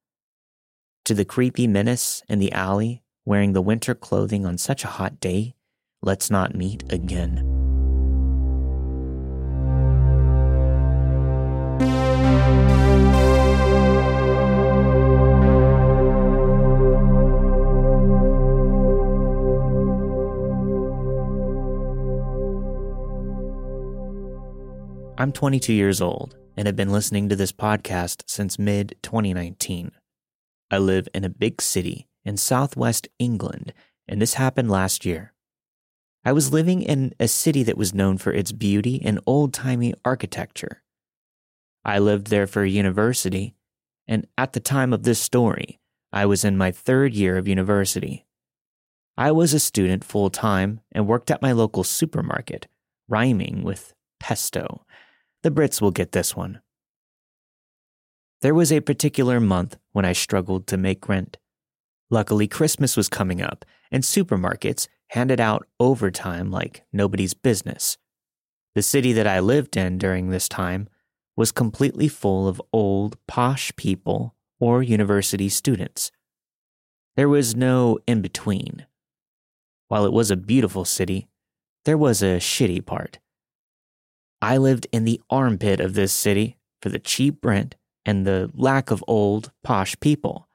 [1.06, 5.20] To the creepy menace in the alley, wearing the winter clothing on such a hot
[5.20, 5.56] day,
[6.02, 7.57] let's not meet again.
[25.20, 29.92] I'm 22 years old and have been listening to this podcast since mid 2019.
[30.70, 33.74] I live in a big city in southwest England,
[34.08, 35.34] and this happened last year.
[36.24, 39.96] I was living in a city that was known for its beauty and old timey
[40.06, 40.84] architecture.
[41.84, 43.56] I lived there for university,
[44.08, 45.80] and at the time of this story,
[46.14, 48.28] I was in my third year of university.
[49.18, 52.68] I was a student full time and worked at my local supermarket,
[53.08, 54.86] rhyming with pesto
[55.44, 56.62] the Brits will get this one.
[58.42, 61.38] There was a particular month when I struggled to make rent.
[62.10, 67.98] Luckily, Christmas was coming up, and supermarkets handed out overtime like nobody's business.
[68.76, 70.88] The city that I lived in during this time
[71.36, 76.12] was completely full of old, posh people or university students.
[77.16, 78.86] There was no in between.
[79.88, 81.28] While it was a beautiful city,
[81.86, 83.20] there was a shitty part.
[84.42, 88.92] I lived in the armpit of this city for the cheap rent and the lack
[88.92, 90.48] of old, posh people.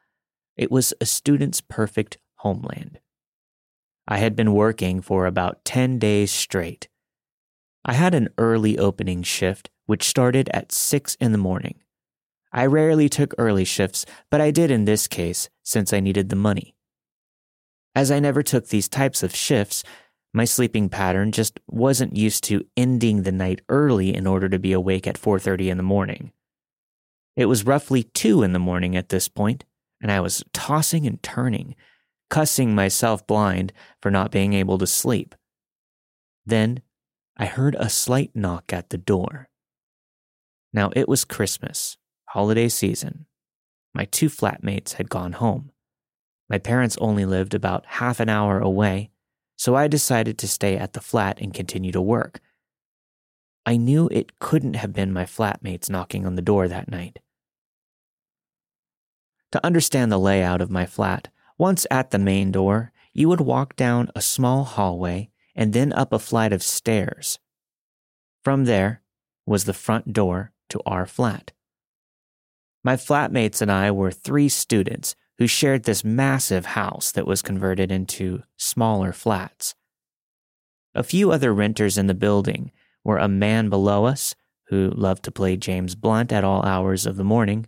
[0.57, 3.01] It was a student's perfect homeland.
[4.07, 6.89] I had been working for about 10 days straight.
[7.85, 11.81] I had an early opening shift, which started at 6 in the morning.
[12.53, 16.37] I rarely took early shifts, but I did in this case since I needed the
[16.37, 16.77] money.
[17.95, 19.85] As I never took these types of shifts,
[20.33, 24.73] my sleeping pattern just wasn't used to ending the night early in order to be
[24.73, 26.33] awake at 4:30 in the morning.
[27.37, 29.65] It was roughly 2 in the morning at this point,
[30.01, 31.77] and I was tossing and turning,
[32.31, 35.35] cussing myself blind for not being able to sleep.
[36.45, 36.83] Then
[37.37, 39.49] I heard a slight knock at the door.
[40.73, 41.99] Now it was Christmas,
[42.31, 43.27] holiday season.
[43.95, 45.71] My two flatmates had gone home.
[46.49, 49.11] My parents only lived about half an hour away,
[49.57, 52.41] so I decided to stay at the flat and continue to work.
[53.65, 57.21] I knew it couldn't have been my flatmates knocking on the door that night.
[59.53, 61.29] To understand the layout of my flat,
[61.59, 66.13] once at the main door, you would walk down a small hallway and then up
[66.13, 67.39] a flight of stairs.
[68.43, 69.03] From there
[69.47, 71.53] was the front door to our flat.
[72.83, 77.91] My flatmates and I were three students who shared this massive house that was converted
[77.91, 79.75] into smaller flats.
[80.95, 82.71] A few other renters in the building
[83.03, 84.37] were a man below us
[84.69, 87.67] who loved to play James Blunt at all hours of the morning.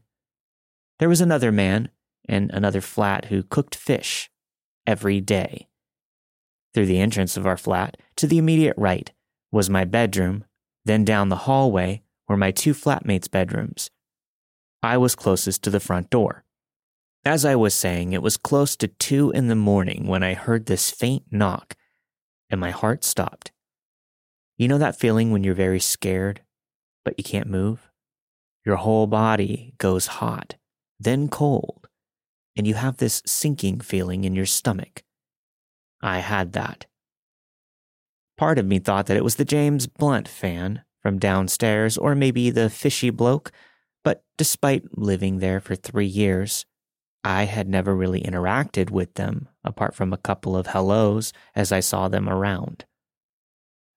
[1.00, 1.88] There was another man
[2.28, 4.30] in another flat who cooked fish
[4.86, 5.66] every day.
[6.74, 9.10] Through the entrance of our flat, to the immediate right,
[9.50, 10.44] was my bedroom,
[10.84, 13.90] then down the hallway were my two flatmates' bedrooms.
[14.80, 16.43] I was closest to the front door.
[17.26, 20.66] As I was saying, it was close to two in the morning when I heard
[20.66, 21.74] this faint knock,
[22.50, 23.50] and my heart stopped.
[24.58, 26.42] You know that feeling when you're very scared,
[27.02, 27.90] but you can't move?
[28.66, 30.56] Your whole body goes hot,
[31.00, 31.88] then cold,
[32.56, 35.02] and you have this sinking feeling in your stomach.
[36.02, 36.84] I had that.
[38.36, 42.50] Part of me thought that it was the James Blunt fan from downstairs, or maybe
[42.50, 43.50] the fishy bloke,
[44.02, 46.66] but despite living there for three years,
[47.24, 51.80] I had never really interacted with them apart from a couple of hellos as I
[51.80, 52.84] saw them around.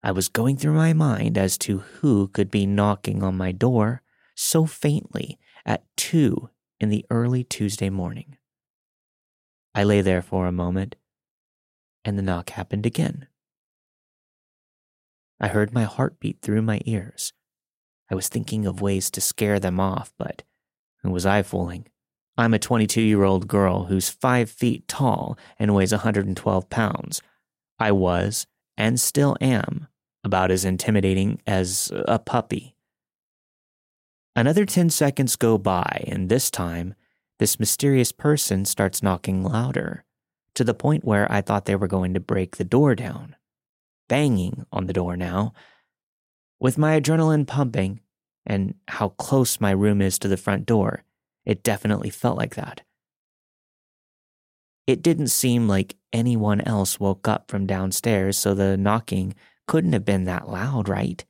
[0.02, 4.02] I was going through my mind as to who could be knocking on my door
[4.36, 6.50] so faintly at two
[6.80, 8.38] in the early Tuesday morning.
[9.76, 10.96] I lay there for a moment,
[12.06, 13.28] and the knock happened again.
[15.40, 17.34] I heard my heartbeat through my ears.
[18.10, 20.44] I was thinking of ways to scare them off, but
[21.04, 21.88] who was I fooling?
[22.38, 27.22] I'm a 22 year old girl who's 5 feet tall and weighs 112 pounds.
[27.80, 28.46] I was,
[28.78, 29.88] and still am,
[30.24, 32.76] about as intimidating as a puppy.
[34.36, 36.94] Another 10 seconds go by, and this time,
[37.40, 40.04] this mysterious person starts knocking louder,
[40.54, 43.36] to the point where I thought they were going to break the door down.
[44.08, 45.54] Banging on the door now.
[46.60, 48.02] With my adrenaline pumping,
[48.46, 51.04] and how close my room is to the front door,
[51.48, 52.82] it definitely felt like that.
[54.86, 59.34] It didn't seem like anyone else woke up from downstairs, so the knocking
[59.66, 61.24] couldn't have been that loud, right?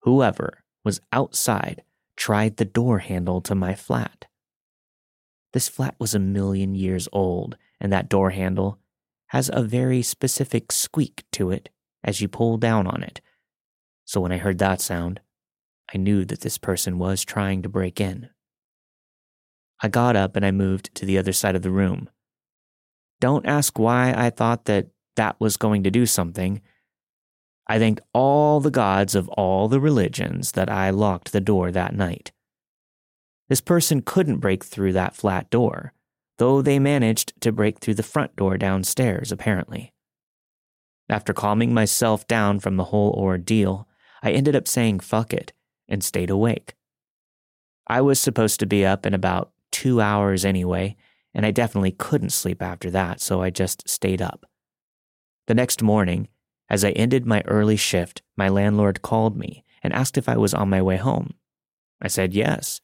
[0.00, 1.82] Whoever was outside
[2.16, 4.24] tried the door handle to my flat.
[5.52, 8.78] This flat was a million years old, and that door handle
[9.28, 11.68] has a very specific squeak to it
[12.02, 13.20] as you pull down on it.
[14.06, 15.20] So when I heard that sound,
[15.92, 18.30] I knew that this person was trying to break in.
[19.82, 22.08] I got up and I moved to the other side of the room.
[23.20, 26.60] Don't ask why I thought that that was going to do something.
[27.66, 31.94] I thanked all the gods of all the religions that I locked the door that
[31.94, 32.32] night.
[33.48, 35.92] This person couldn't break through that flat door,
[36.38, 39.92] though they managed to break through the front door downstairs, apparently.
[41.08, 43.88] After calming myself down from the whole ordeal,
[44.22, 45.52] I ended up saying fuck it
[45.88, 46.74] and stayed awake.
[47.86, 50.96] I was supposed to be up in about two hours anyway,
[51.34, 54.46] and I definitely couldn't sleep after that, so I just stayed up.
[55.48, 56.28] The next morning,
[56.70, 60.54] as I ended my early shift, my landlord called me and asked if I was
[60.54, 61.34] on my way home.
[62.00, 62.80] I said yes,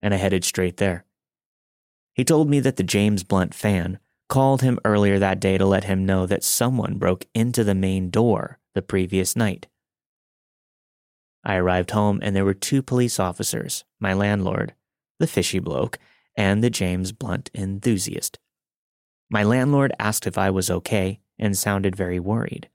[0.00, 1.04] and I headed straight there.
[2.14, 3.98] He told me that the James Blunt fan
[4.30, 8.08] called him earlier that day to let him know that someone broke into the main
[8.08, 9.66] door the previous night.
[11.44, 14.74] I arrived home and there were two police officers, my landlord,
[15.18, 15.98] the fishy bloke,
[16.36, 18.38] and the James Blunt enthusiast.
[19.30, 22.68] My landlord asked if I was okay and sounded very worried.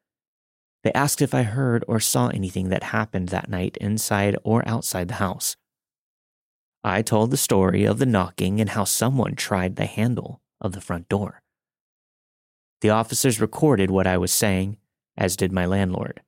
[0.83, 5.07] They asked if I heard or saw anything that happened that night inside or outside
[5.07, 5.57] the house.
[6.83, 10.81] I told the story of the knocking and how someone tried the handle of the
[10.81, 11.41] front door.
[12.81, 14.77] The officers recorded what I was saying,
[15.17, 16.21] as did my landlord.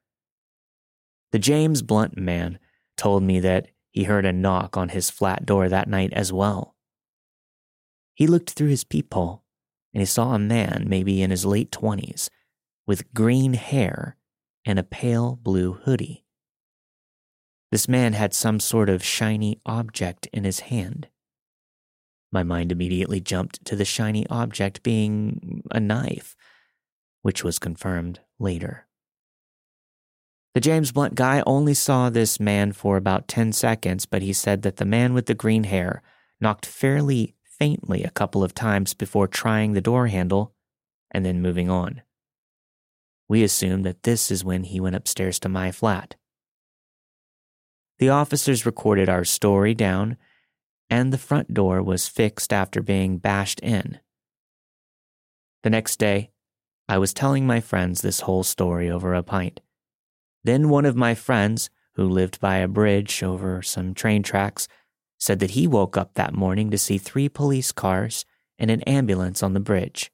[1.32, 2.57] The James Blunt man
[2.95, 6.75] told me that he heard a knock on his flat door that night as well.
[8.18, 9.43] He looked through his peephole
[9.93, 12.30] and he saw a man, maybe in his late 20s,
[12.88, 14.18] with green hair
[14.65, 16.26] and a pale blue hoodie.
[17.72, 21.09] This man had some sort of shiny object in his hand.
[22.32, 26.36] My mind immediately jumped to the shiny object being a knife,
[27.22, 28.88] which was confirmed later.
[30.55, 34.63] The James Blunt guy only saw this man for about 10 seconds, but he said
[34.63, 36.01] that the man with the green hair
[36.41, 40.53] knocked fairly faintly a couple of times before trying the door handle
[41.12, 42.01] and then moving on.
[43.30, 46.16] We assume that this is when he went upstairs to my flat.
[47.99, 50.18] The officers recorded our story down,
[50.89, 53.99] and the front door was fixed after being bashed in.
[55.64, 56.32] The next day,
[56.88, 59.60] I was telling my friends this whole story over a pint.
[60.43, 64.68] Then one of my friends, who lived by a bridge over some train tracks,
[65.18, 68.26] said that he woke up that morning to see three police cars
[68.59, 70.11] and an ambulance on the bridge.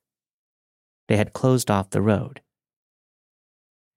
[1.08, 2.42] They had closed off the road.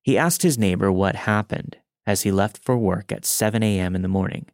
[0.03, 3.95] He asked his neighbor what happened as he left for work at 7 a.m.
[3.97, 4.47] in the morning.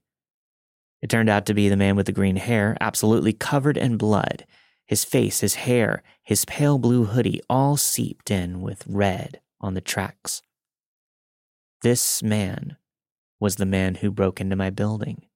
[1.03, 4.47] It turned out to be the man with the green hair, absolutely covered in blood,
[4.87, 9.81] His face, his hair, his pale blue hoodie all seeped in with red on the
[9.81, 10.43] tracks.
[11.83, 12.77] This man
[13.41, 15.27] was the man who broke into my building.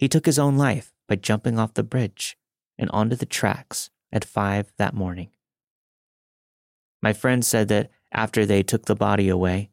[0.00, 2.38] He took his own life by jumping off the bridge
[2.78, 5.28] and onto the tracks at five that morning.
[7.02, 9.68] My friend said that after they took the body away,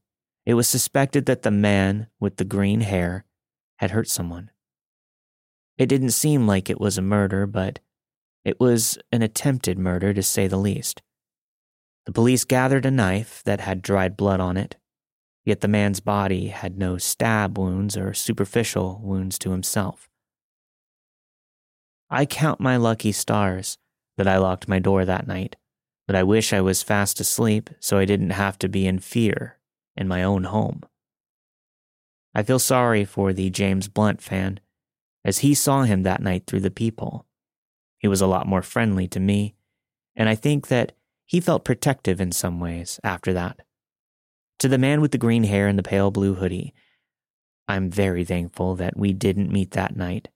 [0.45, 3.23] it was suspected that the man with the green hair
[3.77, 4.51] had hurt someone.
[5.77, 7.79] It didn't seem like it was a murder, but
[8.43, 11.01] it was an attempted murder to say the least.
[12.05, 14.75] The police gathered a knife that had dried blood on it,
[15.45, 20.09] yet the man's body had no stab wounds or superficial wounds to himself.
[22.09, 23.77] I count my lucky stars
[24.17, 25.55] that I locked my door that night,
[26.07, 29.57] but I wish I was fast asleep so I didn't have to be in fear
[29.95, 30.83] in my own home.
[32.33, 34.59] I feel sorry for the James Blunt fan,
[35.25, 37.25] as he saw him that night through the peephole.
[37.97, 39.55] He was a lot more friendly to me,
[40.15, 40.93] and I think that
[41.25, 43.59] he felt protective in some ways after that.
[44.59, 46.73] To the man with the green hair and the pale blue hoodie,
[47.67, 50.29] I'm very thankful that we didn't meet that night,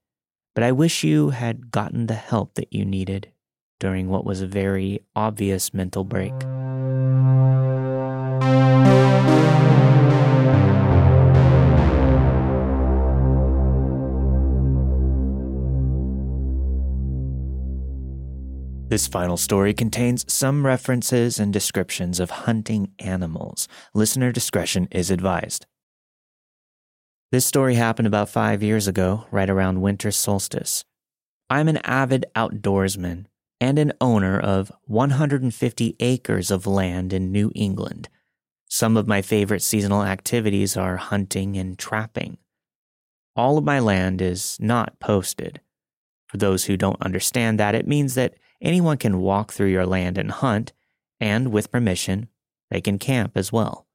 [0.54, 3.32] but I wish you had gotten the help that you needed
[3.80, 6.34] during what was a very obvious mental break.
[18.92, 23.66] This final story contains some references and descriptions of hunting animals.
[23.94, 25.64] Listener discretion is advised.
[27.32, 30.84] This story happened about five years ago, right around winter solstice.
[31.48, 33.24] I'm an avid outdoorsman
[33.58, 38.10] and an owner of 150 acres of land in New England.
[38.68, 42.36] Some of my favorite seasonal activities are hunting and trapping.
[43.34, 45.62] All of my land is not posted.
[46.26, 50.18] For those who don't understand that, it means that anyone can walk through your land
[50.18, 50.74] and hunt,
[51.18, 52.28] and with permission,
[52.70, 53.86] they can camp as well.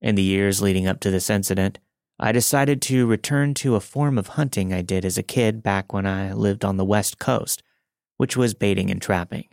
[0.00, 1.80] In the years leading up to this incident,
[2.24, 5.92] I decided to return to a form of hunting I did as a kid back
[5.92, 7.64] when I lived on the West Coast,
[8.16, 9.48] which was baiting and trapping.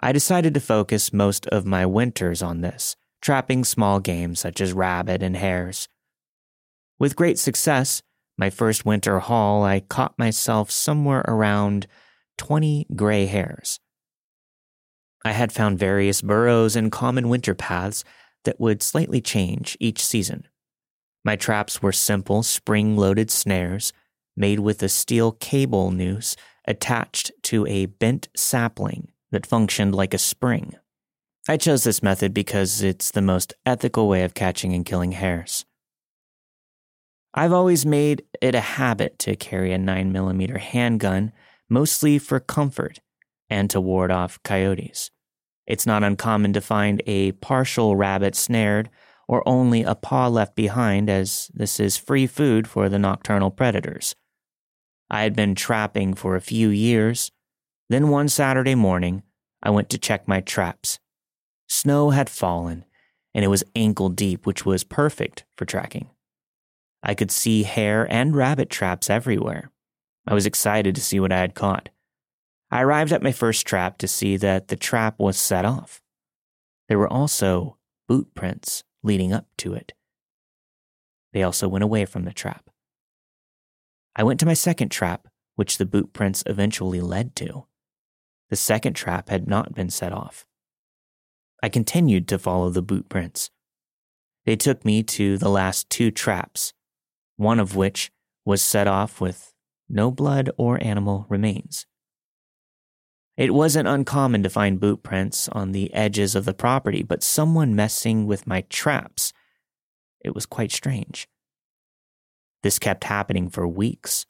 [0.00, 4.72] I decided to focus most of my winters on this, trapping small game such as
[4.72, 5.88] rabbit and hares.
[6.98, 8.00] With great success,
[8.38, 11.86] my first winter haul, I caught myself somewhere around
[12.38, 13.78] 20 gray hares.
[15.22, 18.04] I had found various burrows and common winter paths
[18.44, 20.48] that would slightly change each season.
[21.28, 23.92] My traps were simple spring loaded snares
[24.34, 30.18] made with a steel cable noose attached to a bent sapling that functioned like a
[30.18, 30.76] spring.
[31.46, 35.66] I chose this method because it's the most ethical way of catching and killing hares.
[37.34, 41.32] I've always made it a habit to carry a 9mm handgun
[41.68, 43.00] mostly for comfort
[43.50, 45.10] and to ward off coyotes.
[45.66, 48.88] It's not uncommon to find a partial rabbit snared
[49.28, 54.16] or only a paw left behind, as this is free food for the nocturnal predators.
[55.10, 57.30] I had been trapping for a few years.
[57.90, 59.22] Then one Saturday morning,
[59.62, 60.98] I went to check my traps.
[61.68, 62.86] Snow had fallen,
[63.34, 66.08] and it was ankle deep, which was perfect for tracking.
[67.02, 69.70] I could see hare and rabbit traps everywhere.
[70.26, 71.90] I was excited to see what I had caught.
[72.70, 76.00] I arrived at my first trap to see that the trap was set off.
[76.88, 77.76] There were also
[78.08, 79.92] boot prints leading up to it.
[81.32, 82.70] They also went away from the trap.
[84.16, 87.66] I went to my second trap, which the boot prints eventually led to.
[88.50, 90.46] The second trap had not been set off.
[91.62, 93.50] I continued to follow the boot prints.
[94.46, 96.72] They took me to the last two traps,
[97.36, 98.10] one of which
[98.44, 99.52] was set off with
[99.88, 101.86] no blood or animal remains.
[103.38, 107.76] It wasn't uncommon to find boot prints on the edges of the property, but someone
[107.76, 109.32] messing with my traps.
[110.18, 111.28] It was quite strange.
[112.64, 114.26] This kept happening for weeks.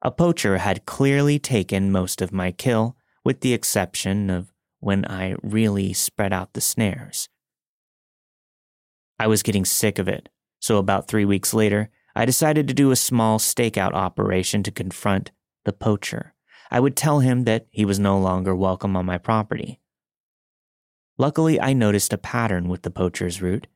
[0.00, 5.34] A poacher had clearly taken most of my kill, with the exception of when I
[5.42, 7.28] really spread out the snares.
[9.18, 12.92] I was getting sick of it, so about three weeks later, I decided to do
[12.92, 15.32] a small stakeout operation to confront
[15.66, 16.32] the poacher.
[16.70, 19.80] I would tell him that he was no longer welcome on my property.
[21.16, 23.66] Luckily, I noticed a pattern with the poacher's route.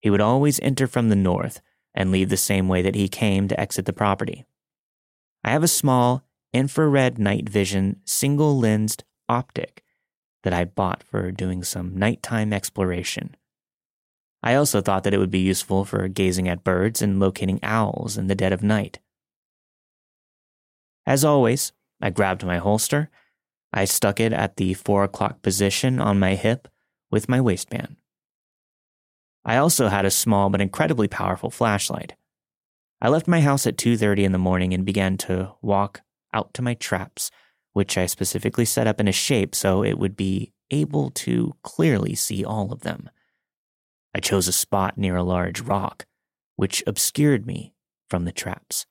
[0.00, 1.60] He would always enter from the north
[1.94, 4.44] and leave the same way that he came to exit the property.
[5.42, 9.82] I have a small infrared night vision single lensed optic
[10.42, 13.36] that I bought for doing some nighttime exploration.
[14.42, 18.18] I also thought that it would be useful for gazing at birds and locating owls
[18.18, 18.98] in the dead of night.
[21.06, 21.72] As always,
[22.04, 23.08] I grabbed my holster.
[23.72, 26.68] I stuck it at the four o'clock position on my hip
[27.10, 27.96] with my waistband.
[29.42, 32.14] I also had a small but incredibly powerful flashlight.
[33.00, 36.02] I left my house at 2:30 in the morning and began to walk
[36.34, 37.30] out to my traps,
[37.72, 42.14] which I specifically set up in a shape so it would be able to clearly
[42.14, 43.08] see all of them.
[44.14, 46.04] I chose a spot near a large rock,
[46.56, 47.74] which obscured me
[48.10, 48.84] from the traps.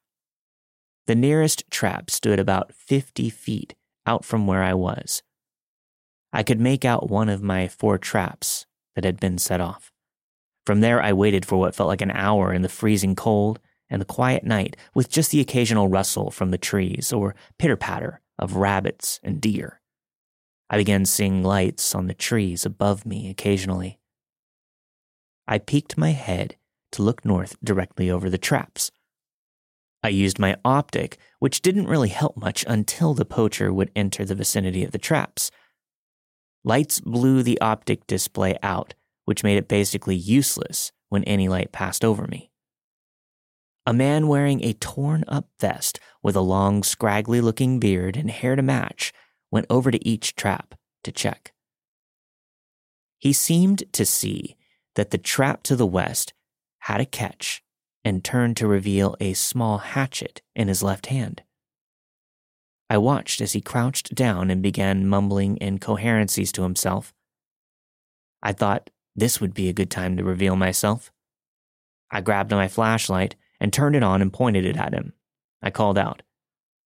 [1.05, 3.75] The nearest trap stood about 50 feet
[4.05, 5.21] out from where I was.
[6.31, 9.91] I could make out one of my four traps that had been set off.
[10.65, 14.01] From there, I waited for what felt like an hour in the freezing cold and
[14.01, 18.55] the quiet night, with just the occasional rustle from the trees or pitter patter of
[18.55, 19.81] rabbits and deer.
[20.69, 23.99] I began seeing lights on the trees above me occasionally.
[25.47, 26.55] I peeked my head
[26.93, 28.89] to look north directly over the traps.
[30.03, 34.35] I used my optic, which didn't really help much until the poacher would enter the
[34.35, 35.49] vicinity of the traps.
[36.65, 38.95] Lights blew the optic display out,
[39.25, 42.51] which made it basically useless when any light passed over me.
[43.85, 48.55] A man wearing a torn up vest with a long, scraggly looking beard and hair
[48.55, 49.13] to match
[49.51, 51.53] went over to each trap to check.
[53.19, 54.57] He seemed to see
[54.95, 56.33] that the trap to the west
[56.79, 57.61] had a catch
[58.05, 61.43] and turned to reveal a small hatchet in his left hand.
[62.89, 67.13] I watched as he crouched down and began mumbling incoherencies to himself.
[68.41, 71.11] I thought this would be a good time to reveal myself.
[72.11, 75.13] I grabbed my flashlight and turned it on and pointed it at him.
[75.61, 76.21] I called out,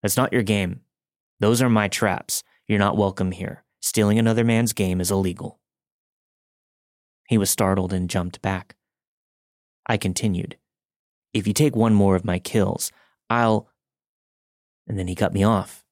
[0.02, 0.80] That's not your game.
[1.40, 2.44] Those are my traps.
[2.66, 3.64] You're not welcome here.
[3.80, 5.58] Stealing another man's game is illegal.
[7.28, 8.76] He was startled and jumped back.
[9.86, 10.56] I continued,
[11.38, 12.90] If you take one more of my kills,
[13.30, 13.68] I'll.
[14.88, 15.84] And then he cut me off.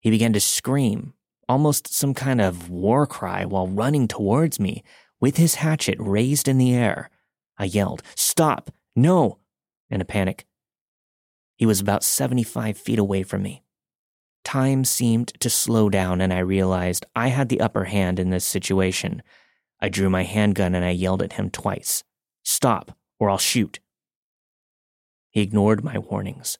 [0.00, 1.12] He began to scream,
[1.50, 4.82] almost some kind of war cry, while running towards me,
[5.20, 7.10] with his hatchet raised in the air,
[7.58, 8.70] I yelled, Stop!
[8.96, 9.38] No!
[9.90, 10.46] in a panic.
[11.56, 13.62] He was about 75 feet away from me.
[14.44, 18.46] Time seemed to slow down, and I realized I had the upper hand in this
[18.46, 19.22] situation.
[19.78, 22.02] I drew my handgun and I yelled at him twice
[22.42, 23.78] Stop, or I'll shoot.
[25.32, 26.58] He ignored my warnings.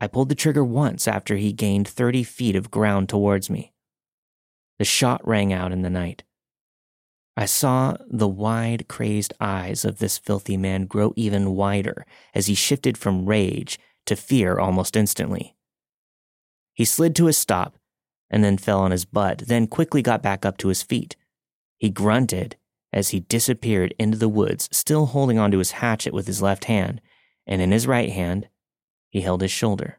[0.00, 3.72] I pulled the trigger once after he gained 30 feet of ground towards me.
[4.78, 6.24] The shot rang out in the night.
[7.36, 12.54] I saw the wide, crazed eyes of this filthy man grow even wider as he
[12.54, 15.54] shifted from rage to fear almost instantly.
[16.74, 17.78] He slid to a stop
[18.28, 21.16] and then fell on his butt, then quickly got back up to his feet.
[21.78, 22.56] He grunted
[22.92, 27.00] as he disappeared into the woods, still holding onto his hatchet with his left hand,
[27.46, 28.48] and in his right hand,
[29.10, 29.98] he held his shoulder.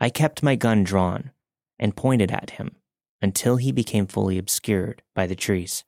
[0.00, 1.30] I kept my gun drawn
[1.78, 2.76] and pointed at him
[3.20, 5.84] until he became fully obscured by the trees.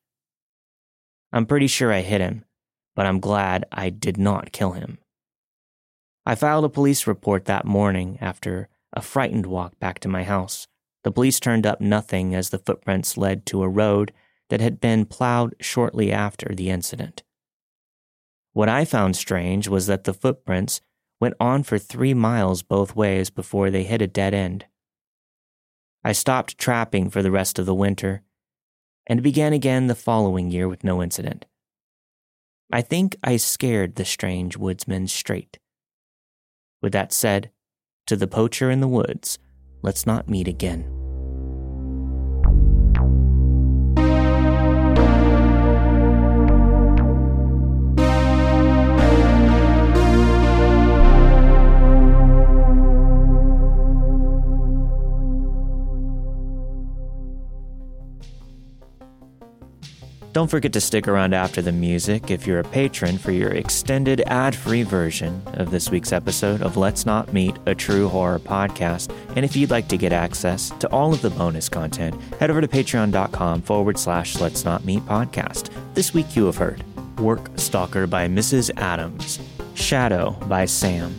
[1.32, 2.44] I'm pretty sure I hit him,
[2.94, 4.98] but I'm glad I did not kill him.
[6.24, 10.68] I filed a police report that morning after a frightened walk back to my house.
[11.02, 14.12] The police turned up nothing as the footprints led to a road
[14.48, 17.24] that had been plowed shortly after the incident.
[18.54, 20.80] What I found strange was that the footprints
[21.20, 24.64] went on for three miles both ways before they hit a dead end.
[26.04, 28.22] I stopped trapping for the rest of the winter
[29.06, 31.46] and began again the following year with no incident.
[32.72, 35.58] I think I scared the strange woodsman straight.
[36.80, 37.50] With that said,
[38.06, 39.38] to the poacher in the woods,
[39.82, 41.03] let's not meet again.
[60.34, 64.20] Don't forget to stick around after the music if you're a patron for your extended
[64.26, 69.14] ad free version of this week's episode of Let's Not Meet a True Horror podcast.
[69.36, 72.60] And if you'd like to get access to all of the bonus content, head over
[72.60, 75.70] to patreon.com forward slash Let's Not Meet podcast.
[75.94, 76.82] This week you have heard
[77.20, 78.72] Work Stalker by Mrs.
[78.76, 79.38] Adams,
[79.74, 81.14] Shadow by Sam,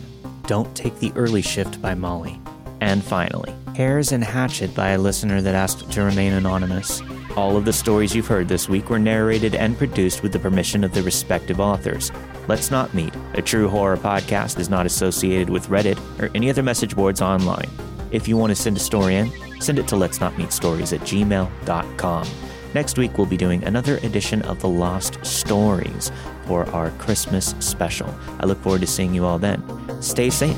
[0.46, 2.38] Don't Take the Early Shift by Molly,
[2.82, 7.00] and finally, Hares and Hatchet by a listener that asked to remain anonymous.
[7.36, 10.82] All of the stories you've heard this week were narrated and produced with the permission
[10.82, 12.10] of the respective authors.
[12.48, 16.62] Let's Not Meet, a true horror podcast, is not associated with Reddit or any other
[16.62, 17.68] message boards online.
[18.10, 19.30] If you want to send a story in,
[19.60, 22.26] send it to let's not meet stories at gmail.com.
[22.72, 26.10] Next week, we'll be doing another edition of The Lost Stories
[26.46, 28.14] for our Christmas special.
[28.40, 29.62] I look forward to seeing you all then.
[30.00, 30.56] Stay safe.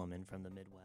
[0.00, 0.79] Woman from the Midwest.